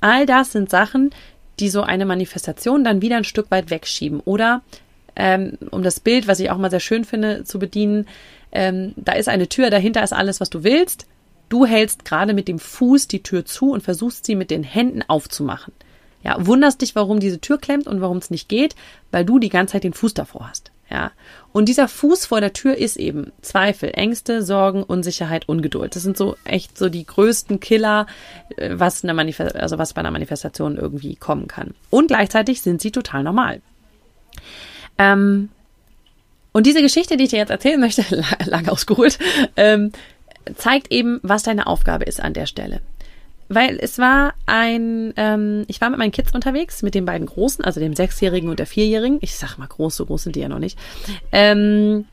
All 0.00 0.26
das 0.26 0.52
sind 0.52 0.70
Sachen, 0.70 1.10
die 1.60 1.68
so 1.68 1.82
eine 1.82 2.06
Manifestation 2.06 2.84
dann 2.84 3.02
wieder 3.02 3.16
ein 3.16 3.24
Stück 3.24 3.50
weit 3.50 3.70
wegschieben. 3.70 4.20
Oder 4.20 4.62
ähm, 5.16 5.58
um 5.70 5.82
das 5.82 6.00
Bild, 6.00 6.28
was 6.28 6.40
ich 6.40 6.50
auch 6.50 6.58
mal 6.58 6.70
sehr 6.70 6.80
schön 6.80 7.04
finde, 7.04 7.44
zu 7.44 7.58
bedienen, 7.58 8.06
ähm, 8.52 8.94
da 8.96 9.12
ist 9.12 9.28
eine 9.28 9.48
Tür, 9.48 9.70
dahinter 9.70 10.02
ist 10.02 10.12
alles, 10.12 10.40
was 10.40 10.50
du 10.50 10.64
willst. 10.64 11.06
Du 11.48 11.66
hältst 11.66 12.04
gerade 12.04 12.34
mit 12.34 12.48
dem 12.48 12.58
Fuß 12.58 13.08
die 13.08 13.22
Tür 13.22 13.44
zu 13.44 13.72
und 13.72 13.82
versuchst 13.82 14.26
sie 14.26 14.34
mit 14.34 14.50
den 14.50 14.62
Händen 14.62 15.02
aufzumachen. 15.06 15.72
Ja, 16.22 16.46
wunderst 16.46 16.82
dich, 16.82 16.94
warum 16.94 17.20
diese 17.20 17.40
Tür 17.40 17.58
klemmt 17.58 17.86
und 17.86 18.00
warum 18.00 18.18
es 18.18 18.30
nicht 18.30 18.48
geht, 18.48 18.74
weil 19.10 19.24
du 19.24 19.38
die 19.38 19.48
ganze 19.48 19.72
Zeit 19.72 19.84
den 19.84 19.94
Fuß 19.94 20.14
davor 20.14 20.48
hast. 20.48 20.72
Ja. 20.90 21.12
Und 21.52 21.68
dieser 21.68 21.88
Fuß 21.88 22.26
vor 22.26 22.40
der 22.40 22.52
Tür 22.52 22.76
ist 22.76 22.96
eben 22.96 23.32
Zweifel, 23.42 23.90
Ängste, 23.92 24.42
Sorgen, 24.42 24.82
Unsicherheit, 24.82 25.48
Ungeduld. 25.48 25.94
Das 25.94 26.02
sind 26.02 26.16
so 26.16 26.36
echt 26.44 26.78
so 26.78 26.88
die 26.88 27.04
größten 27.04 27.60
Killer, 27.60 28.06
äh, 28.56 28.70
was 28.72 29.04
eine 29.04 29.34
also 29.54 29.78
was 29.78 29.92
bei 29.92 30.00
einer 30.00 30.10
Manifestation 30.10 30.76
irgendwie 30.76 31.16
kommen 31.16 31.48
kann. 31.48 31.74
Und 31.90 32.08
gleichzeitig 32.08 32.62
sind 32.62 32.80
sie 32.80 32.90
total 32.90 33.22
normal. 33.22 33.60
Ähm, 34.98 35.50
und 36.52 36.66
diese 36.66 36.82
Geschichte, 36.82 37.16
die 37.16 37.24
ich 37.24 37.30
dir 37.30 37.38
jetzt 37.38 37.50
erzählen 37.50 37.80
möchte, 37.80 38.04
lange 38.46 38.72
ausgeholt, 38.72 39.18
ähm, 39.56 39.92
zeigt 40.56 40.90
eben, 40.90 41.20
was 41.22 41.42
deine 41.42 41.66
Aufgabe 41.66 42.04
ist 42.04 42.20
an 42.20 42.32
der 42.32 42.46
Stelle 42.46 42.80
weil 43.48 43.78
es 43.80 43.98
war 43.98 44.34
ein, 44.46 45.12
ähm, 45.16 45.64
ich 45.68 45.80
war 45.80 45.90
mit 45.90 45.98
meinen 45.98 46.12
Kids 46.12 46.34
unterwegs, 46.34 46.82
mit 46.82 46.94
den 46.94 47.04
beiden 47.04 47.26
Großen, 47.26 47.64
also 47.64 47.80
dem 47.80 47.94
Sechsjährigen 47.94 48.50
und 48.50 48.58
der 48.58 48.66
Vierjährigen. 48.66 49.18
Ich 49.20 49.36
sag 49.36 49.56
mal 49.56 49.66
groß, 49.66 49.96
so 49.96 50.06
groß 50.06 50.24
sind 50.24 50.36
die 50.36 50.40
ja 50.40 50.48
noch 50.48 50.58
nicht. 50.58 50.78
Ähm, 51.32 52.06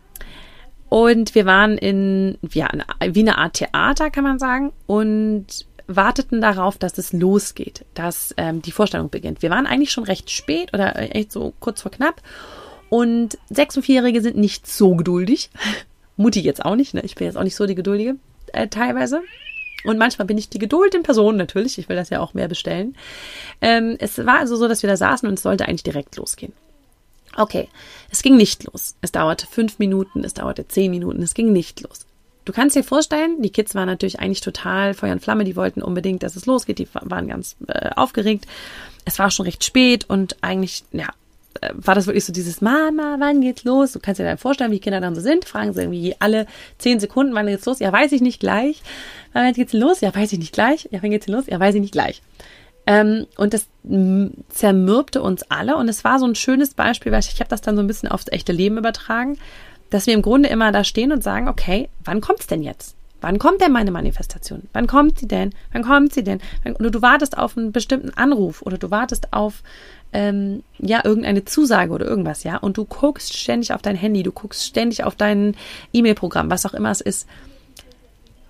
und 0.90 1.36
wir 1.36 1.46
waren 1.46 1.78
in, 1.78 2.38
ja, 2.54 2.70
wie 3.06 3.20
eine 3.20 3.38
Art 3.38 3.56
Theater, 3.56 4.10
kann 4.12 4.24
man 4.24 4.40
sagen, 4.40 4.72
und 4.88 5.66
warteten 5.88 6.42
darauf, 6.42 6.78
dass 6.78 6.98
es 6.98 7.14
losgeht, 7.14 7.86
dass 7.94 8.34
ähm, 8.38 8.62
die 8.62 8.72
Vorstellung 8.72 9.10
beginnt. 9.10 9.42
Wir 9.42 9.50
waren 9.50 9.68
eigentlich 9.68 9.92
schon 9.92 10.04
recht 10.04 10.32
spät 10.32 10.74
oder 10.74 11.16
echt 11.16 11.32
so 11.32 11.54
kurz 11.60 11.82
vor 11.82 11.92
knapp. 11.92 12.22
Und 12.90 13.38
Sechs- 13.50 13.76
und 13.76 13.84
Vierjährige 13.84 14.22
sind 14.22 14.38
nicht 14.38 14.68
so 14.68 14.96
geduldig. 14.96 15.50
Mutti 16.18 16.40
jetzt 16.40 16.64
auch 16.64 16.76
nicht, 16.76 16.94
ne? 16.94 17.02
Ich 17.02 17.16
bin 17.16 17.28
jetzt 17.28 17.36
auch 17.36 17.44
nicht 17.44 17.56
so 17.56 17.66
die 17.66 17.76
Geduldige, 17.76 18.16
äh, 18.54 18.68
teilweise. 18.68 19.22
Und 19.86 19.98
manchmal 19.98 20.26
bin 20.26 20.38
ich 20.38 20.50
die 20.50 20.60
Geduld 20.60 20.96
in 20.96 21.04
Person 21.04 21.38
natürlich. 21.38 21.78
Ich 21.78 21.90
will 21.90 21.96
das 21.96 22.10
ja 22.10 22.20
auch 22.20 22.34
mehr 22.34 22.48
bestellen. 22.48 22.96
Ähm, 23.62 23.96
es 24.00 24.18
war 24.26 24.40
also 24.40 24.56
so, 24.56 24.68
dass 24.68 24.84
wir 24.84 24.90
da 24.90 24.98
saßen 24.98 25.28
und 25.28 25.36
es 25.36 25.44
sollte 25.44 25.68
eigentlich 25.68 25.84
direkt 25.84 26.16
losgehen. 26.18 26.54
Okay, 27.38 27.68
es 28.10 28.22
ging 28.22 28.38
nicht 28.38 28.64
los. 28.64 28.96
Es 29.02 29.12
dauerte 29.12 29.46
fünf 29.48 29.80
Minuten, 29.80 30.24
es 30.24 30.34
dauerte 30.34 30.68
zehn 30.68 30.92
Minuten, 30.92 31.22
es 31.22 31.34
ging 31.34 31.52
nicht 31.52 31.82
los. 31.82 32.06
du 32.46 32.54
kannst 32.54 32.76
dir 32.76 32.84
vorstellen, 32.84 33.42
die 33.42 33.50
Kids 33.50 33.76
waren 33.76 33.88
natürlich 33.88 34.20
eigentlich 34.20 34.42
total 34.42 34.94
Feuer 34.94 35.14
und 35.14 35.22
Flamme, 35.22 35.44
die 35.44 35.56
wollten 35.56 35.82
unbedingt, 35.82 36.24
dass 36.24 36.36
es 36.36 36.46
losgeht, 36.46 36.78
die 36.80 36.88
waren 36.94 37.28
ganz 37.28 37.56
äh, 37.68 37.90
aufgeregt. 37.96 38.46
Es 39.04 39.20
war 39.20 39.32
schon 39.32 39.46
recht 39.46 39.64
spät 39.64 40.06
und 40.08 40.38
eigentlich, 40.42 40.84
ja, 40.92 41.10
war 41.74 41.96
das 41.96 42.08
wirklich 42.08 42.26
so 42.26 42.34
dieses 42.34 42.62
Mama, 42.62 43.16
wann 43.20 43.42
geht's 43.42 43.64
los? 43.64 43.94
Du 43.94 44.00
kannst 44.00 44.20
dir 44.20 44.26
dann 44.26 44.38
vorstellen, 44.38 44.72
wie 44.72 44.80
Kinder 44.80 45.02
dann 45.02 45.16
so 45.16 45.22
sind. 45.22 45.46
Fragen 45.46 45.74
sie 45.74 45.82
irgendwie 45.82 46.16
alle 46.20 46.48
zehn 46.78 47.00
Sekunden, 47.00 47.34
wann 47.34 47.48
geht's 47.48 47.66
los? 47.66 47.80
Ja, 47.80 47.92
weiß 47.92 48.12
ich 48.12 48.22
nicht 48.22 48.40
gleich. 48.40 48.82
Wann 49.34 49.54
geht's 49.54 49.74
los? 49.74 50.02
Ja, 50.02 50.14
weiß 50.14 50.34
ich 50.34 50.40
nicht 50.40 50.54
gleich. 50.54 50.88
Ja, 50.92 51.02
wann 51.02 51.12
geht's 51.12 51.28
los? 51.28 51.46
Ja, 51.48 51.60
weiß 51.60 51.76
ich 51.76 51.82
nicht 51.82 51.94
gleich. 51.94 52.22
Ähm, 52.88 53.26
und 53.38 53.54
das 53.54 53.68
zermürbte 54.50 55.22
uns 55.22 55.44
alle. 55.50 55.78
Und 55.78 55.90
es 55.90 56.04
war 56.04 56.20
so 56.20 56.26
ein 56.26 56.36
schönes 56.36 56.74
Beispiel, 56.74 57.12
weil 57.12 57.22
ich, 57.22 57.32
ich 57.34 57.40
habe 57.40 57.50
das 57.50 57.62
dann 57.62 57.76
so 57.76 57.82
ein 57.82 57.88
bisschen 57.88 58.10
aufs 58.10 58.28
echte 58.32 58.52
Leben 58.52 58.78
übertragen, 58.78 59.38
dass 59.90 60.08
wir 60.08 60.14
im 60.14 60.22
Grunde 60.22 60.50
immer 60.50 60.72
da 60.72 60.84
stehen 60.84 61.12
und 61.12 61.24
sagen, 61.24 61.48
okay, 61.48 61.90
wann 62.04 62.22
kommt's 62.22 62.48
denn 62.48 62.64
jetzt? 62.64 62.96
Wann 63.26 63.40
kommt 63.40 63.60
denn 63.60 63.72
meine 63.72 63.90
Manifestation? 63.90 64.70
Wann 64.72 64.86
kommt 64.86 65.18
sie 65.18 65.28
denn? 65.28 65.50
Wann 65.74 65.82
kommt 65.82 66.14
sie 66.14 66.24
denn? 66.24 66.42
Oder 66.78 66.92
du 66.92 67.02
wartest 67.02 67.40
auf 67.40 67.58
einen 67.58 67.72
bestimmten 67.72 68.12
Anruf 68.12 68.62
oder 68.62 68.78
du 68.78 68.92
wartest 68.92 69.34
auf 69.34 69.64
ähm, 70.14 70.62
ja 70.78 71.04
irgendeine 71.04 71.44
Zusage 71.44 71.92
oder 71.92 72.06
irgendwas, 72.06 72.44
ja, 72.44 72.58
und 72.58 72.78
du 72.78 72.86
guckst 72.86 73.36
ständig 73.36 73.74
auf 73.74 73.82
dein 73.82 73.96
Handy, 73.96 74.22
du 74.22 74.32
guckst 74.32 74.64
ständig 74.64 75.04
auf 75.04 75.16
dein 75.16 75.58
E-Mail-Programm, 75.92 76.52
was 76.52 76.68
auch 76.68 76.76
immer 76.76 76.92
es 76.92 77.02
ist. 77.02 77.28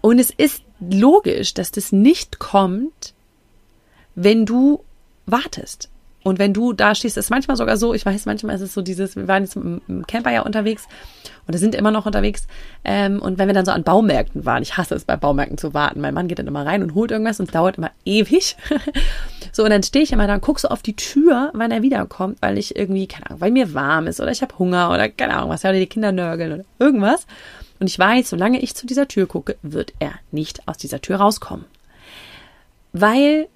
Und 0.02 0.20
es 0.20 0.30
ist 0.30 0.62
logisch, 0.82 1.54
dass 1.54 1.72
das 1.72 1.94
nicht 1.94 2.40
kommt, 2.40 3.14
wenn 4.14 4.46
du 4.46 4.84
wartest. 5.26 5.90
Und 6.26 6.40
wenn 6.40 6.54
du 6.54 6.74
da 6.74 6.96
stehst, 6.96 7.18
ist 7.18 7.30
manchmal 7.30 7.56
sogar 7.56 7.78
so, 7.78 7.94
ich 7.94 8.04
weiß, 8.04 8.26
manchmal 8.26 8.56
ist 8.56 8.62
es 8.62 8.74
so 8.74 8.82
dieses, 8.82 9.16
wir 9.16 9.28
waren 9.28 9.44
jetzt 9.44 9.56
im 9.56 10.08
Camper 10.08 10.32
ja 10.32 10.42
unterwegs 10.42 10.88
oder 11.48 11.60
sind 11.60 11.76
immer 11.76 11.92
noch 11.92 12.08
unterwegs. 12.08 12.48
Ähm, 12.84 13.22
und 13.22 13.38
wenn 13.38 13.48
wir 13.48 13.54
dann 13.54 13.66
so 13.66 13.72
an 13.72 13.84
Baumärkten 13.84 14.44
waren, 14.44 14.64
ich 14.64 14.76
hasse 14.76 14.96
es 14.96 15.06
bei 15.06 15.18
Baumärkten 15.18 15.60
zu 15.60 15.76
warten. 15.76 16.02
Mein 16.02 16.16
Mann 16.16 16.28
geht 16.28 16.40
dann 16.40 16.48
immer 16.48 16.66
rein 16.66 16.82
und 16.82 16.96
holt 16.96 17.12
irgendwas 17.12 17.40
und 17.40 17.46
es 17.46 17.52
dauert 17.52 17.78
immer 17.78 17.92
ewig. 18.06 18.58
so, 19.52 19.64
und 19.64 19.70
dann 19.70 19.84
stehe 19.84 20.02
ich 20.02 20.14
immer 20.14 20.26
da 20.26 20.34
und 20.34 20.42
gucke 20.42 20.60
so 20.60 20.70
auf 20.70 20.82
die 20.82 20.96
Tür, 20.96 21.52
wann 21.54 21.70
er 21.70 21.84
wiederkommt, 21.84 22.42
weil 22.42 22.58
ich 22.58 22.76
irgendwie, 22.76 23.06
keine 23.06 23.28
Ahnung, 23.28 23.42
weil 23.42 23.52
mir 23.52 23.76
warm 23.76 24.08
ist 24.08 24.20
oder 24.20 24.32
ich 24.32 24.42
habe 24.42 24.58
Hunger 24.58 24.90
oder 24.90 25.10
keine 25.10 25.38
Ahnung 25.38 25.52
was, 25.52 25.64
oder 25.64 25.74
die 25.74 25.86
Kinder 25.86 26.12
nörgeln 26.12 26.54
oder 26.54 26.64
irgendwas. 26.80 27.28
Und 27.80 27.86
ich 27.86 28.00
weiß, 28.00 28.32
solange 28.32 28.60
ich 28.62 28.74
zu 28.74 28.88
dieser 28.88 29.08
Tür 29.08 29.28
gucke, 29.28 29.58
wird 29.62 29.94
er 30.00 30.14
nicht 30.32 30.68
aus 30.68 30.78
dieser 30.78 31.02
Tür 31.02 31.18
rauskommen. 31.18 31.66
Weil 32.94 33.48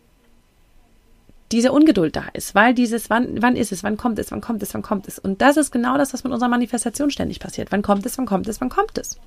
diese 1.51 1.71
Ungeduld 1.71 2.15
da 2.15 2.25
ist, 2.33 2.53
weil 2.53 2.73
dieses, 2.73 3.09
wann, 3.09 3.41
wann 3.41 3.55
ist 3.55 3.71
es, 3.71 3.83
wann 3.83 3.97
kommt 3.97 4.19
es, 4.19 4.31
wann 4.31 4.41
kommt 4.41 4.61
es, 4.61 4.73
wann 4.73 4.81
kommt 4.81 5.07
es. 5.07 5.17
Und 5.17 5.41
das 5.41 5.57
ist 5.57 5.71
genau 5.71 5.97
das, 5.97 6.13
was 6.13 6.23
mit 6.23 6.31
unserer 6.31 6.49
Manifestation 6.49 7.09
ständig 7.09 7.39
passiert. 7.39 7.71
Wann 7.71 7.81
kommt 7.81 8.05
es, 8.05 8.17
wann 8.17 8.25
kommt 8.25 8.47
es, 8.47 8.61
wann 8.61 8.69
kommt 8.69 8.97
es. 8.97 9.17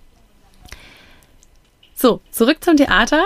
So, 1.94 2.20
zurück 2.30 2.62
zum 2.62 2.76
Theater. 2.76 3.24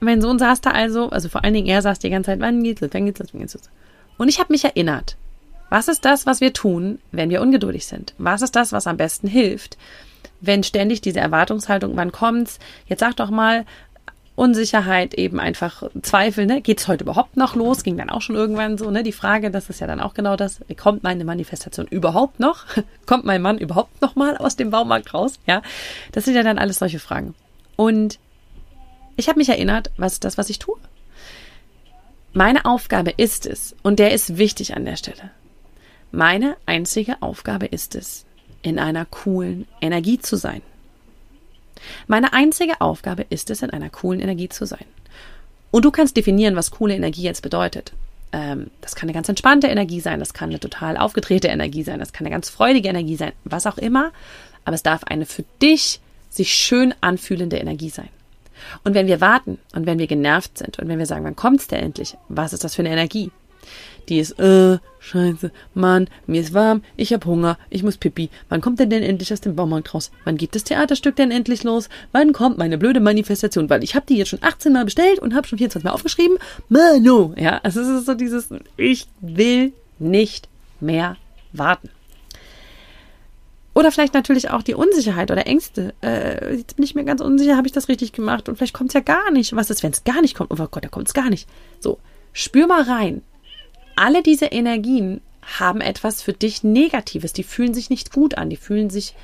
Mein 0.00 0.22
Sohn 0.22 0.38
saß 0.38 0.60
da 0.60 0.70
also, 0.70 1.10
also 1.10 1.28
vor 1.28 1.44
allen 1.44 1.54
Dingen 1.54 1.66
er 1.66 1.82
saß 1.82 1.98
die 1.98 2.10
ganze 2.10 2.30
Zeit, 2.30 2.40
wann 2.40 2.62
geht's 2.62 2.80
los, 2.80 2.90
wann 2.92 3.06
geht's 3.06 3.18
los, 3.18 3.28
wann 3.32 3.40
geht's 3.40 3.54
los. 3.54 3.70
Und 4.16 4.28
ich 4.28 4.38
habe 4.38 4.52
mich 4.52 4.64
erinnert, 4.64 5.16
was 5.70 5.88
ist 5.88 6.04
das, 6.04 6.24
was 6.24 6.40
wir 6.40 6.52
tun, 6.52 6.98
wenn 7.12 7.30
wir 7.30 7.42
ungeduldig 7.42 7.86
sind? 7.86 8.14
Was 8.18 8.42
ist 8.42 8.56
das, 8.56 8.72
was 8.72 8.86
am 8.86 8.96
besten 8.96 9.28
hilft? 9.28 9.76
Wenn 10.40 10.62
ständig 10.62 11.00
diese 11.00 11.20
Erwartungshaltung, 11.20 11.96
wann 11.96 12.12
kommt's? 12.12 12.58
Jetzt 12.86 13.00
sag 13.00 13.16
doch 13.16 13.30
mal, 13.30 13.66
Unsicherheit, 14.38 15.14
eben 15.14 15.40
einfach 15.40 15.82
Zweifel, 16.02 16.46
ne? 16.46 16.60
Geht 16.60 16.78
es 16.78 16.86
heute 16.86 17.02
überhaupt 17.02 17.36
noch 17.36 17.56
los? 17.56 17.82
Ging 17.82 17.96
dann 17.96 18.08
auch 18.08 18.22
schon 18.22 18.36
irgendwann 18.36 18.78
so, 18.78 18.88
ne? 18.88 19.02
Die 19.02 19.12
Frage, 19.12 19.50
das 19.50 19.68
ist 19.68 19.80
ja 19.80 19.88
dann 19.88 20.00
auch 20.00 20.14
genau 20.14 20.36
das, 20.36 20.60
kommt 20.76 21.02
meine 21.02 21.24
Manifestation 21.24 21.88
überhaupt 21.88 22.38
noch? 22.38 22.64
kommt 23.06 23.24
mein 23.24 23.42
Mann 23.42 23.58
überhaupt 23.58 24.00
noch 24.00 24.14
mal 24.14 24.36
aus 24.36 24.54
dem 24.54 24.70
Baumarkt 24.70 25.12
raus? 25.12 25.40
Ja, 25.46 25.60
das 26.12 26.24
sind 26.24 26.36
ja 26.36 26.44
dann 26.44 26.58
alles 26.58 26.78
solche 26.78 27.00
Fragen. 27.00 27.34
Und 27.74 28.20
ich 29.16 29.28
habe 29.28 29.38
mich 29.38 29.48
erinnert, 29.48 29.90
was 29.96 30.20
das, 30.20 30.38
was 30.38 30.50
ich 30.50 30.60
tue? 30.60 30.76
Meine 32.32 32.64
Aufgabe 32.64 33.10
ist 33.16 33.44
es, 33.44 33.74
und 33.82 33.98
der 33.98 34.12
ist 34.12 34.38
wichtig 34.38 34.76
an 34.76 34.84
der 34.84 34.94
Stelle, 34.94 35.32
meine 36.12 36.56
einzige 36.64 37.20
Aufgabe 37.20 37.66
ist 37.66 37.96
es, 37.96 38.24
in 38.62 38.78
einer 38.78 39.04
coolen 39.04 39.66
Energie 39.80 40.20
zu 40.20 40.36
sein. 40.36 40.62
Meine 42.06 42.32
einzige 42.32 42.80
Aufgabe 42.80 43.26
ist 43.28 43.50
es, 43.50 43.62
in 43.62 43.70
einer 43.70 43.90
coolen 43.90 44.20
Energie 44.20 44.48
zu 44.48 44.66
sein. 44.66 44.84
Und 45.70 45.84
du 45.84 45.90
kannst 45.90 46.16
definieren, 46.16 46.56
was 46.56 46.70
coole 46.70 46.94
Energie 46.94 47.22
jetzt 47.22 47.42
bedeutet. 47.42 47.92
Ähm, 48.32 48.70
das 48.80 48.94
kann 48.94 49.08
eine 49.08 49.14
ganz 49.14 49.28
entspannte 49.28 49.68
Energie 49.68 50.00
sein, 50.00 50.20
das 50.20 50.34
kann 50.34 50.50
eine 50.50 50.60
total 50.60 50.96
aufgedrehte 50.96 51.48
Energie 51.48 51.82
sein, 51.82 51.98
das 51.98 52.12
kann 52.12 52.26
eine 52.26 52.34
ganz 52.34 52.48
freudige 52.48 52.88
Energie 52.88 53.16
sein, 53.16 53.32
was 53.44 53.66
auch 53.66 53.78
immer. 53.78 54.12
Aber 54.64 54.74
es 54.74 54.82
darf 54.82 55.04
eine 55.04 55.26
für 55.26 55.44
dich 55.62 56.00
sich 56.30 56.54
schön 56.54 56.94
anfühlende 57.00 57.56
Energie 57.56 57.90
sein. 57.90 58.08
Und 58.84 58.94
wenn 58.94 59.06
wir 59.06 59.20
warten 59.20 59.58
und 59.74 59.86
wenn 59.86 59.98
wir 59.98 60.06
genervt 60.06 60.58
sind 60.58 60.78
und 60.78 60.88
wenn 60.88 60.98
wir 60.98 61.06
sagen, 61.06 61.24
wann 61.24 61.36
kommt's 61.36 61.68
denn 61.68 61.80
endlich? 61.80 62.16
Was 62.28 62.52
ist 62.52 62.64
das 62.64 62.74
für 62.74 62.82
eine 62.82 62.90
Energie? 62.90 63.30
Die 64.08 64.18
ist, 64.18 64.38
äh, 64.38 64.78
scheiße, 65.08 65.50
Mann, 65.74 66.08
mir 66.26 66.40
ist 66.40 66.54
warm, 66.54 66.82
ich 66.96 67.12
hab 67.12 67.24
Hunger, 67.24 67.58
ich 67.70 67.82
muss 67.82 67.96
pipi. 67.96 68.30
Wann 68.48 68.60
kommt 68.60 68.78
denn 68.78 68.90
denn 68.90 69.02
endlich 69.02 69.32
aus 69.32 69.40
dem 69.40 69.56
Baumarkt 69.56 69.94
raus? 69.94 70.10
Wann 70.24 70.36
geht 70.36 70.54
das 70.54 70.64
Theaterstück 70.64 71.16
denn 71.16 71.30
endlich 71.30 71.64
los? 71.64 71.88
Wann 72.12 72.32
kommt 72.32 72.58
meine 72.58 72.78
blöde 72.78 73.00
Manifestation? 73.00 73.70
Weil 73.70 73.82
ich 73.82 73.94
hab 73.94 74.06
die 74.06 74.16
jetzt 74.16 74.28
schon 74.28 74.42
18 74.42 74.72
Mal 74.72 74.84
bestellt 74.84 75.18
und 75.18 75.34
hab 75.34 75.46
schon 75.46 75.58
24 75.58 75.84
Mal 75.84 75.92
aufgeschrieben. 75.92 76.38
Mano! 76.68 77.34
Ja, 77.36 77.60
also 77.62 77.80
es 77.80 77.88
ist 77.88 78.06
so 78.06 78.14
dieses, 78.14 78.48
ich 78.76 79.06
will 79.20 79.72
nicht 79.98 80.48
mehr 80.80 81.16
warten. 81.52 81.90
Oder 83.74 83.92
vielleicht 83.92 84.14
natürlich 84.14 84.50
auch 84.50 84.62
die 84.62 84.74
Unsicherheit 84.74 85.30
oder 85.30 85.46
Ängste. 85.46 85.94
Äh, 86.02 86.56
jetzt 86.56 86.74
bin 86.74 86.84
ich 86.84 86.96
mir 86.96 87.04
ganz 87.04 87.20
unsicher, 87.20 87.56
habe 87.56 87.68
ich 87.68 87.72
das 87.72 87.88
richtig 87.88 88.12
gemacht? 88.12 88.48
Und 88.48 88.56
vielleicht 88.56 88.74
kommt 88.74 88.90
es 88.90 88.94
ja 88.94 89.00
gar 89.00 89.30
nicht. 89.30 89.54
Was 89.54 89.70
ist, 89.70 89.84
wenn 89.84 89.92
es 89.92 90.02
gar 90.02 90.20
nicht 90.20 90.34
kommt? 90.34 90.50
Oh 90.50 90.56
Gott, 90.56 90.84
da 90.84 90.88
kommt 90.88 91.06
es 91.06 91.14
gar 91.14 91.30
nicht. 91.30 91.48
So, 91.78 91.98
spür 92.32 92.66
mal 92.66 92.82
rein 92.82 93.22
alle 93.98 94.22
diese 94.22 94.46
Energien 94.46 95.20
haben 95.58 95.80
etwas 95.80 96.22
für 96.22 96.32
dich 96.32 96.62
Negatives. 96.62 97.32
Die 97.32 97.42
fühlen 97.42 97.74
sich 97.74 97.90
nicht 97.90 98.12
gut 98.12 98.38
an. 98.38 98.50
Die 98.50 98.56
fühlen 98.56 98.90
sich, 98.90 99.14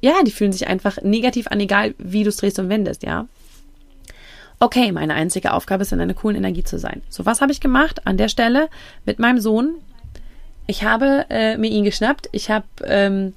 ja, 0.00 0.22
die 0.24 0.30
fühlen 0.30 0.52
sich 0.52 0.68
einfach 0.68 1.02
negativ 1.02 1.48
an, 1.48 1.60
egal 1.60 1.94
wie 1.98 2.22
du 2.22 2.28
es 2.28 2.36
drehst 2.36 2.58
und 2.58 2.68
wendest, 2.68 3.02
ja. 3.02 3.26
Okay, 4.60 4.92
meine 4.92 5.14
einzige 5.14 5.52
Aufgabe 5.52 5.82
ist, 5.82 5.92
in 5.92 6.00
einer 6.00 6.14
coolen 6.14 6.36
Energie 6.36 6.64
zu 6.64 6.78
sein. 6.78 7.02
So, 7.08 7.24
was 7.24 7.40
habe 7.40 7.50
ich 7.50 7.60
gemacht 7.60 8.06
an 8.06 8.18
der 8.18 8.28
Stelle 8.28 8.68
mit 9.06 9.18
meinem 9.18 9.40
Sohn? 9.40 9.76
Ich 10.66 10.84
habe 10.84 11.26
äh, 11.30 11.56
mir 11.56 11.70
ihn 11.70 11.84
geschnappt. 11.84 12.28
Ich 12.32 12.50
habe 12.50 12.66
ähm, 12.84 13.32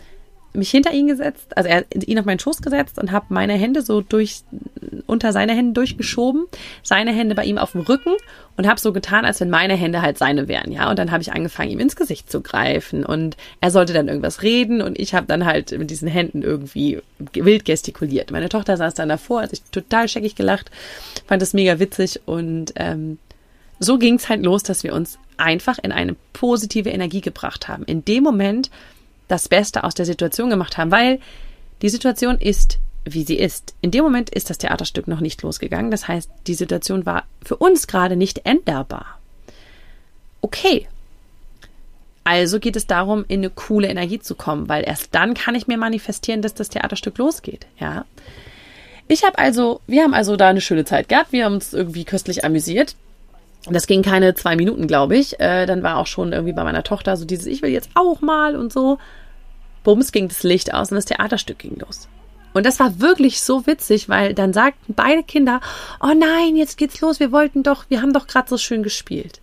mich 0.54 0.70
hinter 0.70 0.94
ihn 0.94 1.08
gesetzt, 1.08 1.58
also 1.58 1.68
er 1.68 1.84
ihn 1.96 2.20
auf 2.20 2.26
meinen 2.26 2.40
Schoß 2.40 2.62
gesetzt 2.62 3.00
und 3.00 3.12
habe 3.12 3.26
meine 3.30 3.54
Hände 3.54 3.82
so 3.82 4.02
durch 4.02 4.44
unter 5.08 5.34
seine 5.34 5.54
Hände 5.54 5.74
durchgeschoben, 5.74 6.46
seine 6.84 7.12
Hände 7.12 7.36
bei 7.36 7.46
ihm 7.46 7.58
auf 7.58 7.72
dem 7.72 7.82
Rücken 7.82 8.14
und 8.56 8.68
habe 8.68 8.80
so 8.80 8.94
getan, 8.94 9.26
als 9.26 9.40
wenn 9.40 9.50
meine 9.50 9.76
Hände 9.76 10.02
halt 10.02 10.18
seine 10.18 10.48
wären, 10.48 10.72
ja. 10.72 10.90
Und 10.90 11.00
dann 11.00 11.12
habe 11.12 11.24
ich 11.24 11.34
angefangen, 11.34 11.72
ihm 11.72 11.80
ins 11.80 11.96
Gesicht 11.96 12.32
zu 12.32 12.42
greifen 12.42 13.04
und 13.04 13.36
er 13.62 13.72
sollte 13.72 13.94
dann 13.94 14.08
irgendwas 14.08 14.44
reden 14.44 14.82
und 14.82 15.00
ich 15.00 15.16
habe 15.16 15.26
dann 15.26 15.46
halt 15.46 15.78
mit 15.78 15.90
diesen 15.90 16.08
Händen 16.08 16.44
irgendwie 16.44 17.02
wild 17.34 17.66
gestikuliert. 17.66 18.32
Meine 18.32 18.50
Tochter 18.50 18.78
saß 18.78 18.94
dann 18.94 19.10
davor, 19.10 19.42
hat 19.42 19.50
sich 19.50 19.64
total 19.72 20.08
scheckig 20.08 20.36
gelacht, 20.36 20.70
fand 21.26 21.42
das 21.42 21.54
mega 21.54 21.80
witzig 21.80 22.22
und 22.26 22.74
ähm, 22.76 23.18
so 23.80 23.98
ging 23.98 24.16
es 24.16 24.30
halt 24.30 24.44
los, 24.44 24.64
dass 24.64 24.84
wir 24.84 24.94
uns 24.94 25.18
einfach 25.38 25.78
in 25.80 25.92
eine 25.92 26.16
positive 26.32 26.90
Energie 26.90 27.22
gebracht 27.22 27.68
haben. 27.68 27.84
In 27.84 28.06
dem 28.06 28.24
Moment, 28.24 28.70
das 29.34 29.50
Beste 29.50 29.84
aus 29.84 29.96
der 29.96 30.06
Situation 30.06 30.52
gemacht 30.52 30.78
haben, 30.78 30.92
weil 30.92 31.20
die 31.82 31.90
Situation 31.90 32.38
ist, 32.38 32.78
wie 33.04 33.24
sie 33.24 33.38
ist. 33.38 33.74
In 33.82 33.90
dem 33.90 34.04
Moment 34.04 34.30
ist 34.30 34.52
das 34.52 34.60
Theaterstück 34.60 35.08
noch 35.08 35.22
nicht 35.22 35.42
losgegangen. 35.42 35.90
Das 35.90 36.08
heißt, 36.08 36.30
die 36.46 36.54
Situation 36.54 37.06
war 37.08 37.24
für 37.44 37.58
uns 37.58 37.88
gerade 37.88 38.16
nicht 38.16 38.46
änderbar. 38.46 39.20
Okay. 40.42 40.88
Also 42.24 42.60
geht 42.60 42.76
es 42.76 42.86
darum, 42.88 43.26
in 43.28 43.40
eine 43.40 43.50
coole 43.50 43.88
Energie 43.88 44.20
zu 44.20 44.36
kommen, 44.36 44.70
weil 44.70 44.84
erst 44.86 45.14
dann 45.16 45.34
kann 45.34 45.56
ich 45.56 45.68
mir 45.68 45.78
manifestieren, 45.78 46.42
dass 46.42 46.54
das 46.54 46.70
Theaterstück 46.70 47.18
losgeht. 47.18 47.66
Ja. 47.80 48.06
Ich 49.08 49.24
habe 49.26 49.40
also, 49.40 49.82
wir 49.88 50.04
haben 50.04 50.14
also 50.14 50.38
da 50.38 50.50
eine 50.50 50.62
schöne 50.62 50.86
Zeit 50.86 51.10
gehabt. 51.10 51.34
Wir 51.34 51.46
haben 51.46 51.56
uns 51.56 51.74
irgendwie 51.74 52.06
köstlich 52.06 52.46
amüsiert. 52.46 52.96
Das 53.70 53.88
ging 53.88 54.04
keine 54.04 54.36
zwei 54.36 54.56
Minuten, 54.56 54.88
glaube 54.88 55.18
ich. 55.18 55.40
Äh, 55.40 55.66
dann 55.66 55.84
war 55.84 55.98
auch 55.98 56.08
schon 56.08 56.34
irgendwie 56.34 56.54
bei 56.54 56.64
meiner 56.64 56.84
Tochter 56.84 57.18
so 57.18 57.26
dieses, 57.26 57.48
ich 57.48 57.62
will 57.64 57.72
jetzt 57.72 57.90
auch 57.96 58.22
mal 58.22 58.56
und 58.56 58.72
so. 58.72 59.00
Bums 59.84 60.12
ging 60.12 60.28
das 60.28 60.44
Licht 60.44 60.74
aus 60.74 60.92
und 60.92 60.96
das 60.96 61.06
Theaterstück 61.06 61.60
ging 61.60 61.78
los. 61.80 62.08
Und 62.54 62.66
das 62.66 62.80
war 62.80 63.00
wirklich 63.00 63.42
so 63.42 63.66
witzig, 63.66 64.10
weil 64.10 64.34
dann 64.34 64.54
sagten 64.54 64.94
beide 64.94 65.24
Kinder, 65.24 65.60
oh 66.02 66.14
nein, 66.16 66.56
jetzt 66.56 66.78
geht's 66.78 67.02
los, 67.02 67.20
wir 67.20 67.32
wollten 67.32 67.64
doch, 67.64 67.86
wir 67.90 68.02
haben 68.02 68.14
doch 68.14 68.28
gerade 68.28 68.50
so 68.50 68.58
schön 68.58 68.84
gespielt. 68.84 69.40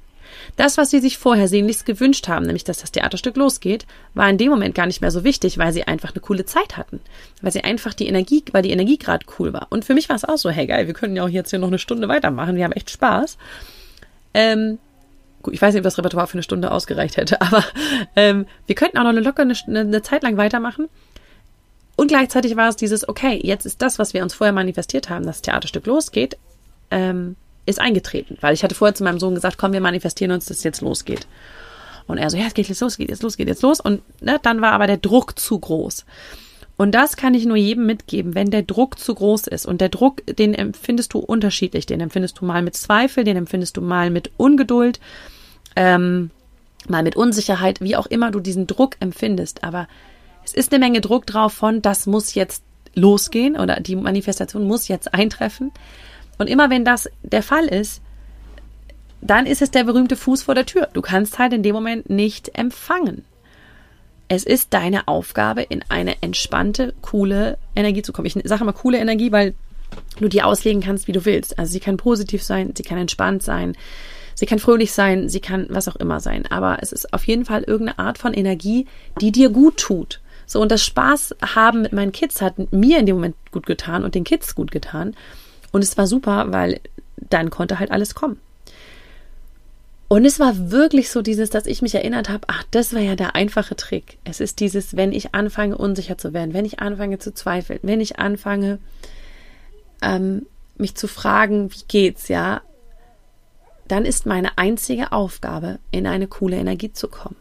Das, 0.57 0.79
was 0.79 0.91
sie 0.91 1.01
sich 1.01 1.19
vorher 1.19 1.49
sehnlichst 1.49 1.87
gewünscht 1.87 2.29
haben, 2.29 2.47
nämlich 2.47 2.65
dass 2.65 2.79
das 2.79 2.93
Theaterstück 2.93 3.37
losgeht, 3.37 3.87
war 4.15 4.29
in 4.29 4.39
dem 4.39 4.51
Moment 4.51 4.75
gar 4.75 4.87
nicht 4.87 5.01
mehr 5.01 5.11
so 5.11 5.25
wichtig, 5.25 5.59
weil 5.59 5.73
sie 5.73 5.85
einfach 5.85 6.13
eine 6.13 6.21
coole 6.21 6.45
Zeit 6.45 6.77
hatten. 6.77 7.01
Weil 7.43 7.53
sie 7.53 7.65
einfach 7.65 7.95
die 7.95 8.07
Energie, 8.07 8.45
weil 8.53 8.63
die 8.63 8.71
Energie 8.71 8.99
gerade 8.99 9.27
cool 9.39 9.53
war. 9.53 9.67
Und 9.71 9.85
für 9.85 9.95
mich 9.95 10.09
war 10.09 10.17
es 10.17 10.25
auch 10.25 10.39
so, 10.39 10.51
hey 10.51 10.67
geil, 10.67 10.87
wir 10.87 10.95
können 10.95 11.17
ja 11.17 11.25
auch 11.25 11.29
jetzt 11.29 11.51
hier 11.51 11.59
noch 11.59 11.69
eine 11.69 11.79
Stunde 11.79 12.09
weitermachen, 12.09 12.57
wir 12.57 12.65
haben 12.65 12.73
echt 12.73 12.91
Spaß. 12.91 13.39
Ähm, 14.35 14.79
gut, 15.43 15.55
ich 15.55 15.63
weiß 15.63 15.75
nicht, 15.75 15.81
ob 15.81 15.85
das 15.85 15.99
Repertoire 15.99 16.27
für 16.27 16.35
eine 16.35 16.43
Stunde 16.43 16.71
ausgereicht 16.71 17.17
hätte, 17.17 17.41
aber 17.43 17.65
ähm, 18.17 18.47
wir 18.67 18.75
könnten 18.75 18.99
auch 18.99 19.03
noch 19.03 19.11
eine 19.11 19.21
locker 19.21 19.43
eine, 19.43 19.55
eine 19.67 20.03
Zeit 20.03 20.23
lang 20.23 20.37
weitermachen. 20.37 20.89
Und 21.97 22.09
gleichzeitig 22.09 22.57
war 22.57 22.69
es 22.69 22.77
dieses, 22.77 23.09
okay, 23.09 23.39
jetzt 23.43 23.67
ist 23.67 23.83
das, 23.83 23.99
was 23.99 24.15
wir 24.15 24.23
uns 24.23 24.33
vorher 24.33 24.55
manifestiert 24.55 25.11
haben, 25.11 25.27
das 25.27 25.43
Theaterstück 25.43 25.85
losgeht, 25.85 26.39
ähm, 26.91 27.37
ist 27.67 27.79
eingetreten. 27.79 28.39
Weil 28.41 28.55
ich 28.55 28.65
hatte 28.65 28.75
vorher 28.75 28.95
zu 28.95 29.05
meinem 29.05 29.21
Sohn 29.21 29.35
gesagt, 29.35 29.59
komm, 29.59 29.75
wir 29.75 29.83
manifestieren 29.83 30.33
uns, 30.33 30.47
dass 30.47 30.59
es 30.59 30.65
jetzt 30.65 30.81
losgeht. 30.81 31.27
Und 32.07 32.19
er 32.19 32.31
so, 32.31 32.39
ja, 32.39 32.47
es 32.47 32.55
geht 32.55 32.69
jetzt 32.69 32.81
los, 32.81 32.97
geht 32.97 33.11
jetzt 33.11 33.23
los, 33.23 33.37
geht 33.37 33.49
jetzt 33.49 33.63
los. 33.63 33.81
Und 33.81 34.03
ne, 34.23 34.39
dann 34.43 34.63
war 34.63 34.73
aber 34.73 34.87
der 34.87 34.97
Druck 34.97 35.39
zu 35.39 35.59
groß. 35.59 36.07
Und 36.81 36.93
das 36.93 37.19
kann 37.19 37.35
ich 37.35 37.45
nur 37.45 37.59
jedem 37.59 37.85
mitgeben, 37.85 38.35
wenn 38.35 38.51
der 38.51 38.63
Druck 38.63 38.99
zu 38.99 39.15
groß 39.15 39.49
ist. 39.49 39.67
Und 39.67 39.83
der 39.83 39.91
Druck, 39.91 40.25
den 40.25 40.55
empfindest 40.55 41.13
du 41.13 41.19
unterschiedlich. 41.19 41.85
Den 41.85 42.01
empfindest 42.01 42.41
du 42.41 42.47
mal 42.47 42.63
mit 42.63 42.75
Zweifel, 42.75 43.23
den 43.23 43.37
empfindest 43.37 43.77
du 43.77 43.83
mal 43.83 44.09
mit 44.09 44.31
Ungeduld, 44.39 44.99
ähm, 45.77 46.31
mal 46.89 47.03
mit 47.03 47.17
Unsicherheit, 47.17 47.83
wie 47.83 47.97
auch 47.97 48.07
immer 48.07 48.31
du 48.31 48.41
diesen 48.41 48.67
Druck 48.67 48.97
empfindest. 48.99 49.63
Aber 49.63 49.89
es 50.43 50.55
ist 50.55 50.73
eine 50.73 50.83
Menge 50.83 51.03
Druck 51.03 51.27
drauf 51.27 51.53
von, 51.53 51.83
das 51.83 52.07
muss 52.07 52.33
jetzt 52.33 52.65
losgehen 52.95 53.59
oder 53.59 53.79
die 53.81 53.97
Manifestation 53.97 54.67
muss 54.67 54.89
jetzt 54.89 55.13
eintreffen. 55.13 55.73
Und 56.39 56.49
immer 56.49 56.71
wenn 56.71 56.87
das 56.87 57.11
der 57.23 57.43
Fall 57.43 57.67
ist, 57.67 58.01
dann 59.21 59.45
ist 59.45 59.61
es 59.61 59.71
der 59.71 59.85
berühmte 59.85 60.17
Fuß 60.17 60.45
vor 60.45 60.55
der 60.55 60.65
Tür. 60.65 60.89
Du 60.95 61.03
kannst 61.03 61.39
halt 61.39 61.53
in 61.53 61.63
dem 61.63 61.75
Moment 61.75 62.09
nicht 62.09 62.57
empfangen. 62.57 63.27
Es 64.33 64.45
ist 64.45 64.73
deine 64.75 65.09
Aufgabe, 65.09 65.63
in 65.63 65.85
eine 65.89 66.23
entspannte, 66.23 66.95
coole 67.03 67.59
Energie 67.75 68.03
zu 68.03 68.13
kommen. 68.13 68.27
Ich 68.27 68.39
sage 68.45 68.65
mal 68.65 68.73
coole 68.73 68.99
Energie, 68.99 69.33
weil 69.33 69.55
du 70.21 70.29
die 70.29 70.45
auslegen 70.45 70.81
kannst, 70.81 71.09
wie 71.09 71.13
du 71.13 71.25
willst. 71.25 71.59
Also 71.59 71.73
sie 71.73 71.81
kann 71.81 71.97
positiv 71.97 72.41
sein, 72.45 72.73
sie 72.77 72.85
kann 72.85 72.97
entspannt 72.97 73.43
sein, 73.43 73.77
sie 74.37 74.47
kann 74.47 74.61
fröhlich 74.61 74.93
sein, 74.93 75.29
sie 75.29 75.41
kann 75.41 75.67
was 75.69 75.89
auch 75.89 75.97
immer 75.97 76.21
sein. 76.21 76.47
Aber 76.49 76.79
es 76.81 76.93
ist 76.93 77.13
auf 77.13 77.27
jeden 77.27 77.45
Fall 77.45 77.65
irgendeine 77.65 77.99
Art 77.99 78.19
von 78.19 78.33
Energie, 78.33 78.87
die 79.21 79.33
dir 79.33 79.51
gut 79.51 79.79
tut. 79.79 80.21
So, 80.47 80.61
und 80.63 80.71
das 80.71 80.85
Spaß 80.85 81.35
haben 81.57 81.83
mit 81.83 81.93
meinen 81.93 82.13
Kids 82.13 82.41
hat 82.41 82.73
mir 82.73 83.01
in 83.01 83.07
dem 83.07 83.17
Moment 83.17 83.35
gut 83.51 83.67
getan 83.67 84.05
und 84.05 84.15
den 84.15 84.23
Kids 84.23 84.55
gut 84.55 84.71
getan. 84.71 85.17
Und 85.73 85.83
es 85.83 85.99
war 85.99 86.07
super, 86.07 86.53
weil 86.53 86.79
dann 87.17 87.51
konnte 87.51 87.81
halt 87.81 87.91
alles 87.91 88.15
kommen. 88.15 88.39
Und 90.13 90.25
es 90.25 90.41
war 90.41 90.73
wirklich 90.73 91.09
so 91.09 91.23
dieses, 91.23 91.51
dass 91.51 91.67
ich 91.67 91.83
mich 91.83 91.95
erinnert 91.95 92.29
habe, 92.29 92.41
ach, 92.49 92.65
das 92.73 92.93
war 92.93 93.01
ja 93.01 93.15
der 93.15 93.37
einfache 93.37 93.77
Trick. 93.77 94.19
Es 94.25 94.41
ist 94.41 94.59
dieses, 94.59 94.97
wenn 94.97 95.13
ich 95.13 95.37
anfange, 95.37 95.79
unsicher 95.79 96.19
zu 96.19 96.33
werden, 96.33 96.53
wenn 96.53 96.65
ich 96.65 96.81
anfange 96.81 97.21
zu 97.21 97.33
zweifeln, 97.33 97.79
wenn 97.85 98.01
ich 98.01 98.19
anfange, 98.19 98.81
ähm, 100.03 100.47
mich 100.77 100.97
zu 100.97 101.07
fragen, 101.07 101.71
wie 101.71 101.85
geht's, 101.87 102.27
ja, 102.27 102.61
dann 103.87 104.05
ist 104.05 104.27
meine 104.27 104.59
einzige 104.59 105.13
Aufgabe, 105.13 105.79
in 105.93 106.09
eine 106.09 106.27
coole 106.27 106.57
Energie 106.57 106.93
zu 106.93 107.07
kommen. 107.07 107.37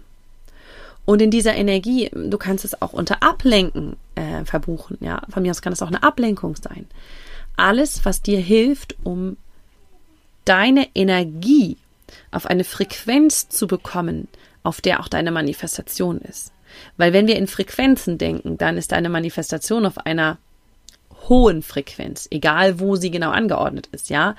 Und 1.05 1.23
in 1.23 1.31
dieser 1.31 1.55
Energie, 1.55 2.11
du 2.13 2.38
kannst 2.38 2.65
es 2.65 2.83
auch 2.83 2.93
unter 2.93 3.23
Ablenken 3.23 3.95
äh, 4.13 4.45
verbuchen, 4.45 4.99
ja. 5.01 5.23
Von 5.29 5.41
mir 5.41 5.49
aus 5.49 5.63
kann 5.63 5.73
es 5.73 5.81
auch 5.81 5.88
eine 5.88 6.03
Ablenkung 6.03 6.55
sein. 6.55 6.85
Alles, 7.57 8.05
was 8.05 8.21
dir 8.21 8.39
hilft, 8.39 8.95
um 9.03 9.38
deine 10.45 10.88
Energie 10.93 11.77
auf 12.32 12.46
eine 12.46 12.63
Frequenz 12.63 13.50
zu 13.50 13.68
bekommen, 13.68 14.28
auf 14.63 14.82
der 14.82 15.00
auch 15.00 15.08
deine 15.08 15.32
Manifestation 15.32 16.20
ist. 16.20 16.51
Weil 16.98 17.13
wenn 17.13 17.28
wir 17.28 17.36
in 17.36 17.48
Frequenzen 17.48 18.18
denken, 18.18 18.58
dann 18.58 18.78
ist 18.78 18.92
deine 18.92 19.10
Manifestation 19.10 19.86
auf 19.86 19.98
einer 19.98 20.38
hohen 21.28 21.62
Frequenz, 21.62 22.28
egal 22.32 22.80
wo 22.80 22.96
sie 22.96 23.12
genau 23.12 23.32
angeordnet 23.32 23.89
ist, 23.92 24.10
ja. 24.10 24.36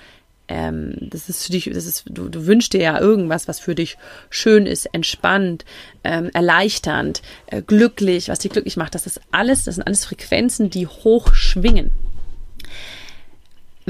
Ähm, 0.49 0.97
das 1.00 1.29
ist 1.29 1.47
für 1.47 1.53
dich, 1.53 1.71
das 1.73 1.87
ist, 1.87 2.05
du, 2.07 2.29
du 2.29 2.47
wünschst 2.47 2.73
dir 2.73 2.81
ja 2.81 3.00
irgendwas, 3.00 3.47
was 3.47 3.61
für 3.61 3.77
dich 3.77 3.97
schön 4.31 4.67
ist, 4.67 4.87
entspannt, 4.87 5.65
ähm, 6.03 6.29
erleichternd, 6.35 7.23
äh, 7.47 7.62
glücklich, 7.62 8.29
was 8.29 8.41
dich 8.41 8.50
glücklich 8.50 8.77
macht. 8.77 8.97
Das 8.97 9.07
ist 9.07 9.21
alles, 9.31 9.65
das 9.65 9.77
sind 9.77 9.87
alles 9.87 10.05
Frequenzen, 10.05 10.69
die 10.69 10.89
hoch 10.89 11.35
schwingen 11.35 11.93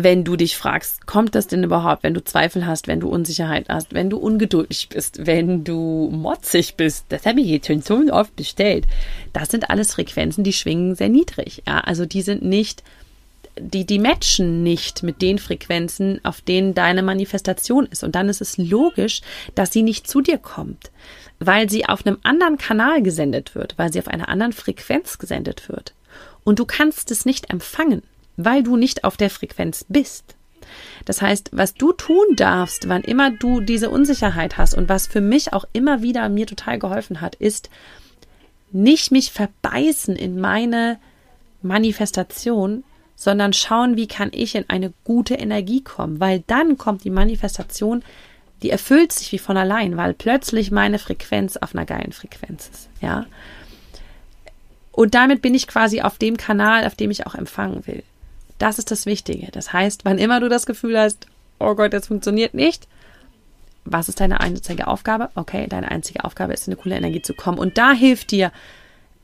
wenn 0.05 0.25
du 0.25 0.37
dich 0.37 0.57
fragst, 0.57 1.07
kommt 1.07 1.35
das 1.35 1.47
denn 1.47 1.65
überhaupt, 1.65 2.03
wenn 2.03 2.15
du 2.15 2.23
Zweifel 2.23 2.67
hast, 2.67 2.89
wenn 2.89 3.01
du 3.01 3.09
Unsicherheit 3.09 3.69
hast, 3.69 3.95
wenn 3.95 4.11
du 4.11 4.19
ungeduldig 4.19 4.89
bist, 4.89 5.27
wenn 5.27 5.65
du 5.65 6.09
motzig 6.13 6.77
bist, 6.77 7.07
das 7.09 7.27
habe 7.27 7.41
ich 7.41 7.47
jetzt 7.47 7.67
schon 7.67 7.83
so 7.83 8.01
oft 8.13 8.35
bestellt. 8.37 8.87
Das 9.33 9.49
sind 9.49 9.71
alles 9.71 9.95
Frequenzen, 9.95 10.45
die 10.45 10.53
schwingen 10.53 10.95
sehr 10.95 11.09
niedrig. 11.09 11.63
Ja, 11.67 11.81
also 11.81 12.07
die 12.07 12.23
sind 12.23 12.43
nicht, 12.43 12.83
die, 13.59 13.85
die 13.85 13.99
matchen 13.99 14.63
nicht 14.63 15.03
mit 15.03 15.23
den 15.23 15.39
Frequenzen, 15.39 16.21
auf 16.25 16.41
denen 16.41 16.75
deine 16.75 17.03
Manifestation 17.03 17.87
ist. 17.87 18.05
Und 18.05 18.15
dann 18.15 18.29
ist 18.29 18.41
es 18.41 18.59
logisch, 18.59 19.23
dass 19.55 19.73
sie 19.73 19.83
nicht 19.83 20.09
zu 20.09 20.21
dir 20.21 20.39
kommt, 20.39 20.91
weil 21.39 21.69
sie 21.69 21.87
auf 21.87 22.07
einem 22.07 22.19
anderen 22.23 22.59
Kanal 22.59 23.03
gesendet 23.03 23.55
wird, 23.55 23.79
weil 23.79 23.93
sie 23.93 23.99
auf 23.99 24.09
einer 24.09 24.29
anderen 24.29 24.53
Frequenz 24.53 25.19
gesendet 25.19 25.69
wird. 25.69 25.95
Und 26.45 26.59
du 26.59 26.65
kannst 26.65 27.11
es 27.11 27.27
nicht 27.27 27.51
empfangen 27.51 28.03
weil 28.45 28.63
du 28.63 28.77
nicht 28.77 29.05
auf 29.05 29.17
der 29.17 29.31
Frequenz 29.31 29.85
bist. 29.89 30.35
Das 31.05 31.23
heißt, 31.23 31.51
was 31.53 31.75
du 31.75 31.93
tun 31.93 32.37
darfst, 32.37 32.89
wann 32.89 33.03
immer 33.03 33.31
du 33.31 33.61
diese 33.61 33.91
Unsicherheit 33.91 34.59
hast 34.59 34.75
und 34.75 34.89
was 34.89 35.07
für 35.07 35.21
mich 35.21 35.53
auch 35.53 35.65
immer 35.73 36.03
wieder 36.03 36.29
mir 36.29 36.47
total 36.47 36.79
geholfen 36.79 37.21
hat, 37.21 37.35
ist 37.37 37.71
nicht 38.73 39.11
mich 39.11 39.33
verbeißen 39.33 40.15
in 40.15 40.41
meine 40.41 40.99
Manifestation, 41.63 42.85
sondern 43.17 43.53
schauen, 43.53 43.97
wie 43.97 44.09
kann 44.09 44.31
ich 44.33 44.55
in 44.55 44.65
eine 44.69 44.93
gute 45.05 45.35
Energie 45.35 45.83
kommen, 45.83 46.21
weil 46.21 46.43
dann 46.47 46.79
kommt 46.79 47.05
die 47.05 47.11
Manifestation, 47.11 48.03
die 48.63 48.71
erfüllt 48.71 49.13
sich 49.13 49.33
wie 49.33 49.39
von 49.39 49.57
allein, 49.57 49.97
weil 49.97 50.15
plötzlich 50.15 50.71
meine 50.71 50.99
Frequenz 50.99 51.57
auf 51.57 51.75
einer 51.75 51.87
geilen 51.87 52.13
Frequenz 52.13 52.69
ist, 52.73 52.89
ja. 53.01 53.27
Und 54.93 55.15
damit 55.15 55.41
bin 55.43 55.55
ich 55.55 55.67
quasi 55.67 56.03
auf 56.03 56.19
dem 56.19 56.37
Kanal, 56.37 56.87
auf 56.87 56.95
dem 56.95 57.11
ich 57.11 57.27
auch 57.27 57.35
empfangen 57.35 57.87
will. 57.87 58.03
Das 58.61 58.79
ist 58.79 58.91
das 58.91 59.07
Wichtige. 59.07 59.51
Das 59.51 59.73
heißt, 59.73 60.05
wann 60.05 60.19
immer 60.19 60.39
du 60.39 60.51
das 60.51 60.67
Gefühl 60.67 60.99
hast, 60.99 61.27
oh 61.59 61.75
Gott, 61.75 61.95
das 61.95 62.09
funktioniert 62.09 62.53
nicht, 62.53 62.87
was 63.87 64.11
ist 64.11 64.21
deine 64.21 64.41
einzige 64.41 64.87
Aufgabe? 64.87 65.31
Okay, 65.35 65.67
deine 65.67 65.91
einzige 65.91 66.25
Aufgabe 66.25 66.53
ist, 66.53 66.69
in 66.69 66.75
eine 66.75 66.83
coole 66.83 66.97
Energie 66.97 67.23
zu 67.23 67.33
kommen. 67.33 67.59
Und 67.59 67.79
da 67.79 67.93
hilft 67.93 68.33
dir, 68.33 68.53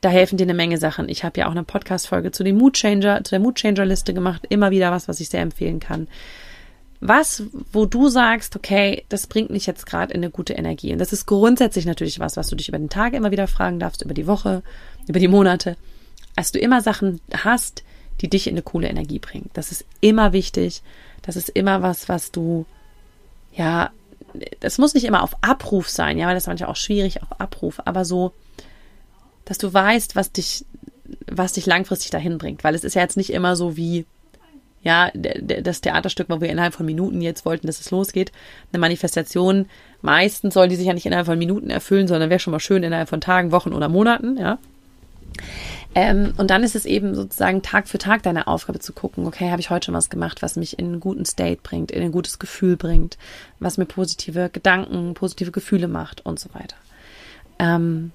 da 0.01 0.09
helfen 0.09 0.37
dir 0.37 0.45
eine 0.45 0.55
Menge 0.55 0.79
Sachen. 0.79 1.07
Ich 1.07 1.23
habe 1.23 1.39
ja 1.39 1.45
auch 1.45 1.51
eine 1.51 1.63
Podcast-Folge 1.63 2.31
zu 2.31 2.43
dem 2.43 2.57
Mood 2.57 2.73
Changer, 2.73 3.23
zu 3.23 3.29
der 3.29 3.39
Mood 3.39 3.57
Changer 3.57 3.85
Liste 3.85 4.15
gemacht. 4.15 4.41
Immer 4.49 4.71
wieder 4.71 4.91
was, 4.91 5.07
was 5.07 5.19
ich 5.19 5.29
sehr 5.29 5.41
empfehlen 5.41 5.79
kann. 5.79 6.07
Was, 6.99 7.43
wo 7.71 7.85
du 7.85 8.09
sagst, 8.09 8.55
okay, 8.55 9.05
das 9.09 9.27
bringt 9.27 9.51
mich 9.51 9.67
jetzt 9.67 9.85
gerade 9.85 10.15
in 10.15 10.21
eine 10.21 10.31
gute 10.31 10.53
Energie. 10.53 10.93
Und 10.93 10.97
das 10.97 11.13
ist 11.13 11.27
grundsätzlich 11.27 11.85
natürlich 11.85 12.19
was, 12.19 12.37
was 12.37 12.47
du 12.47 12.55
dich 12.55 12.69
über 12.69 12.79
den 12.79 12.89
Tag 12.89 13.13
immer 13.13 13.29
wieder 13.29 13.45
fragen 13.47 13.79
darfst, 13.79 14.01
über 14.01 14.15
die 14.15 14.25
Woche, 14.25 14.63
über 15.07 15.19
die 15.19 15.27
Monate. 15.27 15.77
Als 16.35 16.51
du 16.51 16.57
immer 16.57 16.81
Sachen 16.81 17.21
hast, 17.43 17.83
die 18.21 18.29
dich 18.29 18.47
in 18.47 18.53
eine 18.53 18.61
coole 18.61 18.87
Energie 18.87 19.19
bringt. 19.19 19.49
Das 19.53 19.71
ist 19.71 19.85
immer 20.01 20.33
wichtig. 20.33 20.81
Das 21.21 21.35
ist 21.35 21.49
immer 21.49 21.81
was, 21.81 22.09
was 22.09 22.31
du, 22.31 22.65
ja, 23.53 23.91
das 24.59 24.77
muss 24.77 24.93
nicht 24.93 25.05
immer 25.05 25.23
auf 25.23 25.35
Abruf 25.41 25.89
sein, 25.89 26.17
ja, 26.17 26.27
weil 26.27 26.33
das 26.33 26.43
ist 26.43 26.47
manchmal 26.47 26.69
auch 26.69 26.75
schwierig 26.75 27.21
auf 27.21 27.39
Abruf, 27.39 27.81
aber 27.85 28.05
so, 28.05 28.31
dass 29.45 29.57
du 29.57 29.73
weißt, 29.73 30.15
was 30.15 30.31
dich, 30.31 30.65
was 31.27 31.53
dich 31.53 31.65
langfristig 31.65 32.11
dahin 32.11 32.37
bringt, 32.37 32.63
weil 32.63 32.75
es 32.75 32.83
ist 32.83 32.93
ja 32.93 33.01
jetzt 33.01 33.17
nicht 33.17 33.31
immer 33.31 33.55
so 33.55 33.77
wie, 33.77 34.05
ja, 34.83 35.11
das 35.13 35.81
Theaterstück, 35.81 36.29
wo 36.29 36.39
wir 36.39 36.49
innerhalb 36.49 36.73
von 36.73 36.85
Minuten 36.85 37.21
jetzt 37.21 37.45
wollten, 37.45 37.67
dass 37.67 37.79
es 37.79 37.91
losgeht. 37.91 38.31
Eine 38.71 38.79
Manifestation, 38.79 39.67
meistens 40.01 40.53
soll 40.53 40.67
die 40.67 40.75
sich 40.75 40.87
ja 40.87 40.93
nicht 40.93 41.05
innerhalb 41.05 41.25
von 41.25 41.37
Minuten 41.37 41.69
erfüllen, 41.69 42.07
sondern 42.07 42.29
wäre 42.29 42.39
schon 42.39 42.51
mal 42.51 42.59
schön 42.59 42.83
innerhalb 42.83 43.09
von 43.09 43.21
Tagen, 43.21 43.51
Wochen 43.51 43.73
oder 43.73 43.89
Monaten, 43.89 44.37
ja. 44.37 44.59
Ähm, 45.97 46.35
und 46.37 46.51
dann 46.51 46.61
ist 46.61 46.75
es 46.75 46.85
eben 46.85 47.15
sozusagen 47.15 47.63
Tag 47.63 47.87
für 47.87 47.97
Tag 47.97 48.21
deine 48.21 48.45
Aufgabe 48.45 48.77
zu 48.77 48.93
gucken, 48.93 49.25
okay, 49.25 49.49
habe 49.49 49.61
ich 49.61 49.71
heute 49.71 49.87
schon 49.87 49.95
was 49.95 50.11
gemacht, 50.11 50.43
was 50.43 50.55
mich 50.55 50.77
in 50.77 50.85
einen 50.85 50.99
guten 50.99 51.25
State 51.25 51.61
bringt, 51.63 51.89
in 51.89 52.03
ein 52.03 52.11
gutes 52.11 52.37
Gefühl 52.37 52.77
bringt, 52.77 53.17
was 53.59 53.79
mir 53.79 53.87
positive 53.87 54.51
Gedanken, 54.53 55.15
positive 55.15 55.49
Gefühle 55.49 55.87
macht 55.87 56.23
und 56.23 56.39
so 56.39 56.53
weiter. 56.53 56.75
Ähm, 57.57 58.11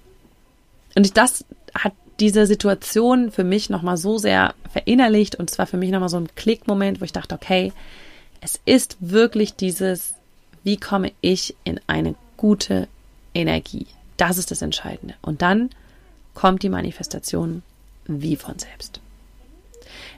und 0.94 1.16
das 1.16 1.44
hat 1.74 1.92
diese 2.20 2.46
Situation 2.46 3.32
für 3.32 3.42
mich 3.42 3.68
nochmal 3.68 3.96
so 3.96 4.16
sehr 4.16 4.54
verinnerlicht 4.72 5.34
und 5.34 5.50
zwar 5.50 5.66
für 5.66 5.76
mich 5.76 5.90
nochmal 5.90 6.08
so 6.08 6.18
ein 6.18 6.32
Klickmoment, 6.36 7.00
wo 7.00 7.04
ich 7.04 7.12
dachte, 7.12 7.34
okay, 7.34 7.72
es 8.40 8.60
ist 8.64 8.96
wirklich 9.00 9.56
dieses, 9.56 10.14
wie 10.62 10.76
komme 10.76 11.10
ich 11.20 11.56
in 11.64 11.80
eine 11.88 12.14
gute 12.36 12.86
Energie? 13.34 13.88
Das 14.18 14.38
ist 14.38 14.52
das 14.52 14.62
Entscheidende. 14.62 15.14
Und 15.20 15.42
dann 15.42 15.70
kommt 16.32 16.62
die 16.62 16.68
Manifestation 16.68 17.64
wie 18.06 18.36
von 18.36 18.58
selbst. 18.58 19.00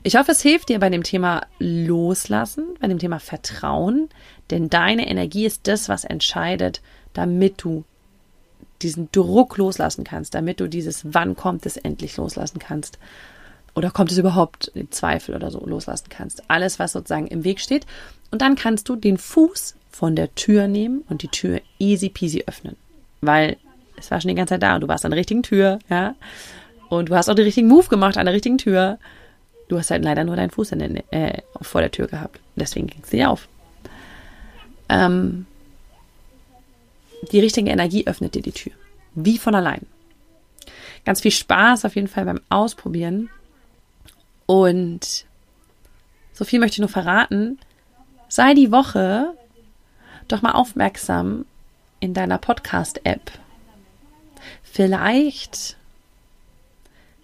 Ich 0.03 0.15
hoffe, 0.15 0.31
es 0.31 0.41
hilft 0.41 0.69
dir 0.69 0.79
bei 0.79 0.89
dem 0.89 1.03
Thema 1.03 1.47
Loslassen, 1.59 2.75
bei 2.79 2.87
dem 2.87 2.99
Thema 2.99 3.19
Vertrauen, 3.19 4.09
denn 4.51 4.69
deine 4.69 5.07
Energie 5.07 5.45
ist 5.45 5.67
das, 5.67 5.89
was 5.89 6.03
entscheidet, 6.03 6.81
damit 7.13 7.63
du 7.63 7.83
diesen 8.81 9.09
Druck 9.11 9.57
loslassen 9.57 10.03
kannst, 10.03 10.35
damit 10.35 10.59
du 10.59 10.67
dieses 10.67 11.13
Wann 11.13 11.35
kommt 11.35 11.65
es 11.65 11.77
endlich 11.77 12.17
loslassen 12.17 12.59
kannst. 12.59 12.99
Oder 13.73 13.91
kommt 13.91 14.11
es 14.11 14.17
überhaupt 14.17 14.67
in 14.67 14.91
Zweifel 14.91 15.35
oder 15.35 15.51
so 15.51 15.65
loslassen 15.65 16.07
kannst. 16.09 16.49
Alles, 16.49 16.79
was 16.79 16.93
sozusagen 16.93 17.27
im 17.27 17.43
Weg 17.43 17.59
steht. 17.59 17.85
Und 18.31 18.41
dann 18.41 18.55
kannst 18.55 18.87
du 18.87 18.95
den 18.95 19.17
Fuß 19.17 19.75
von 19.89 20.15
der 20.15 20.33
Tür 20.35 20.67
nehmen 20.67 21.03
und 21.09 21.23
die 21.23 21.27
Tür 21.27 21.61
easy 21.79 22.09
peasy 22.09 22.43
öffnen. 22.47 22.75
Weil 23.21 23.57
es 23.97 24.11
war 24.11 24.21
schon 24.21 24.29
die 24.29 24.35
ganze 24.35 24.53
Zeit 24.53 24.63
da 24.63 24.75
und 24.75 24.81
du 24.81 24.87
warst 24.87 25.03
an 25.03 25.11
der 25.11 25.19
richtigen 25.19 25.43
Tür, 25.43 25.79
ja. 25.89 26.15
Und 26.89 27.09
du 27.09 27.15
hast 27.15 27.29
auch 27.29 27.35
den 27.35 27.45
richtigen 27.45 27.67
Move 27.67 27.87
gemacht 27.87 28.17
an 28.17 28.25
der 28.25 28.35
richtigen 28.35 28.57
Tür. 28.57 28.99
Du 29.67 29.77
hast 29.77 29.91
halt 29.91 30.03
leider 30.03 30.23
nur 30.23 30.35
deinen 30.35 30.51
Fuß 30.51 30.69
den, 30.69 30.97
äh, 31.11 31.41
vor 31.61 31.81
der 31.81 31.91
Tür 31.91 32.07
gehabt. 32.07 32.39
Deswegen 32.55 32.87
ging 32.87 33.01
es 33.03 33.11
nicht 33.11 33.25
auf. 33.25 33.47
Ähm, 34.89 35.45
die 37.31 37.39
richtige 37.39 37.71
Energie 37.71 38.07
öffnet 38.07 38.35
dir 38.35 38.41
die 38.41 38.51
Tür. 38.51 38.73
Wie 39.15 39.37
von 39.37 39.55
allein. 39.55 39.85
Ganz 41.05 41.21
viel 41.21 41.31
Spaß 41.31 41.85
auf 41.85 41.95
jeden 41.95 42.07
Fall 42.07 42.25
beim 42.25 42.41
Ausprobieren. 42.49 43.29
Und 44.45 45.25
so 46.33 46.45
viel 46.45 46.59
möchte 46.59 46.75
ich 46.75 46.79
nur 46.79 46.89
verraten. 46.89 47.59
Sei 48.27 48.53
die 48.53 48.71
Woche 48.71 49.33
doch 50.27 50.41
mal 50.41 50.51
aufmerksam 50.51 51.45
in 51.99 52.13
deiner 52.13 52.37
Podcast-App. 52.37 53.31
Vielleicht, 54.63 55.77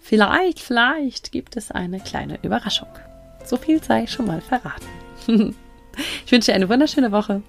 vielleicht, 0.02 0.60
vielleicht 0.60 1.32
gibt 1.32 1.56
es 1.56 1.70
eine 1.70 2.00
kleine 2.00 2.38
Überraschung. 2.42 2.88
So 3.44 3.56
viel 3.56 3.82
sei 3.82 4.06
schon 4.06 4.26
mal 4.26 4.40
verraten. 4.40 4.86
ich 6.26 6.32
wünsche 6.32 6.50
dir 6.50 6.54
eine 6.54 6.68
wunderschöne 6.68 7.12
Woche 7.12 7.42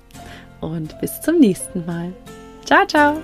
und 0.62 1.00
bis 1.02 1.22
zum 1.22 1.40
nächsten 1.40 1.86
Mal. 1.86 2.14
Ciao, 2.66 2.86
ciao. 2.86 3.22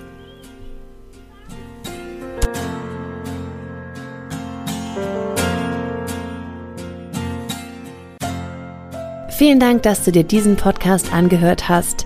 Vielen 9.30 9.62
Dank, 9.62 9.84
dass 9.84 10.04
du 10.04 10.12
dir 10.12 10.26
diesen 10.26 10.58
Podcast 10.58 11.13
angehört 11.13 11.70
hast. 11.70 12.06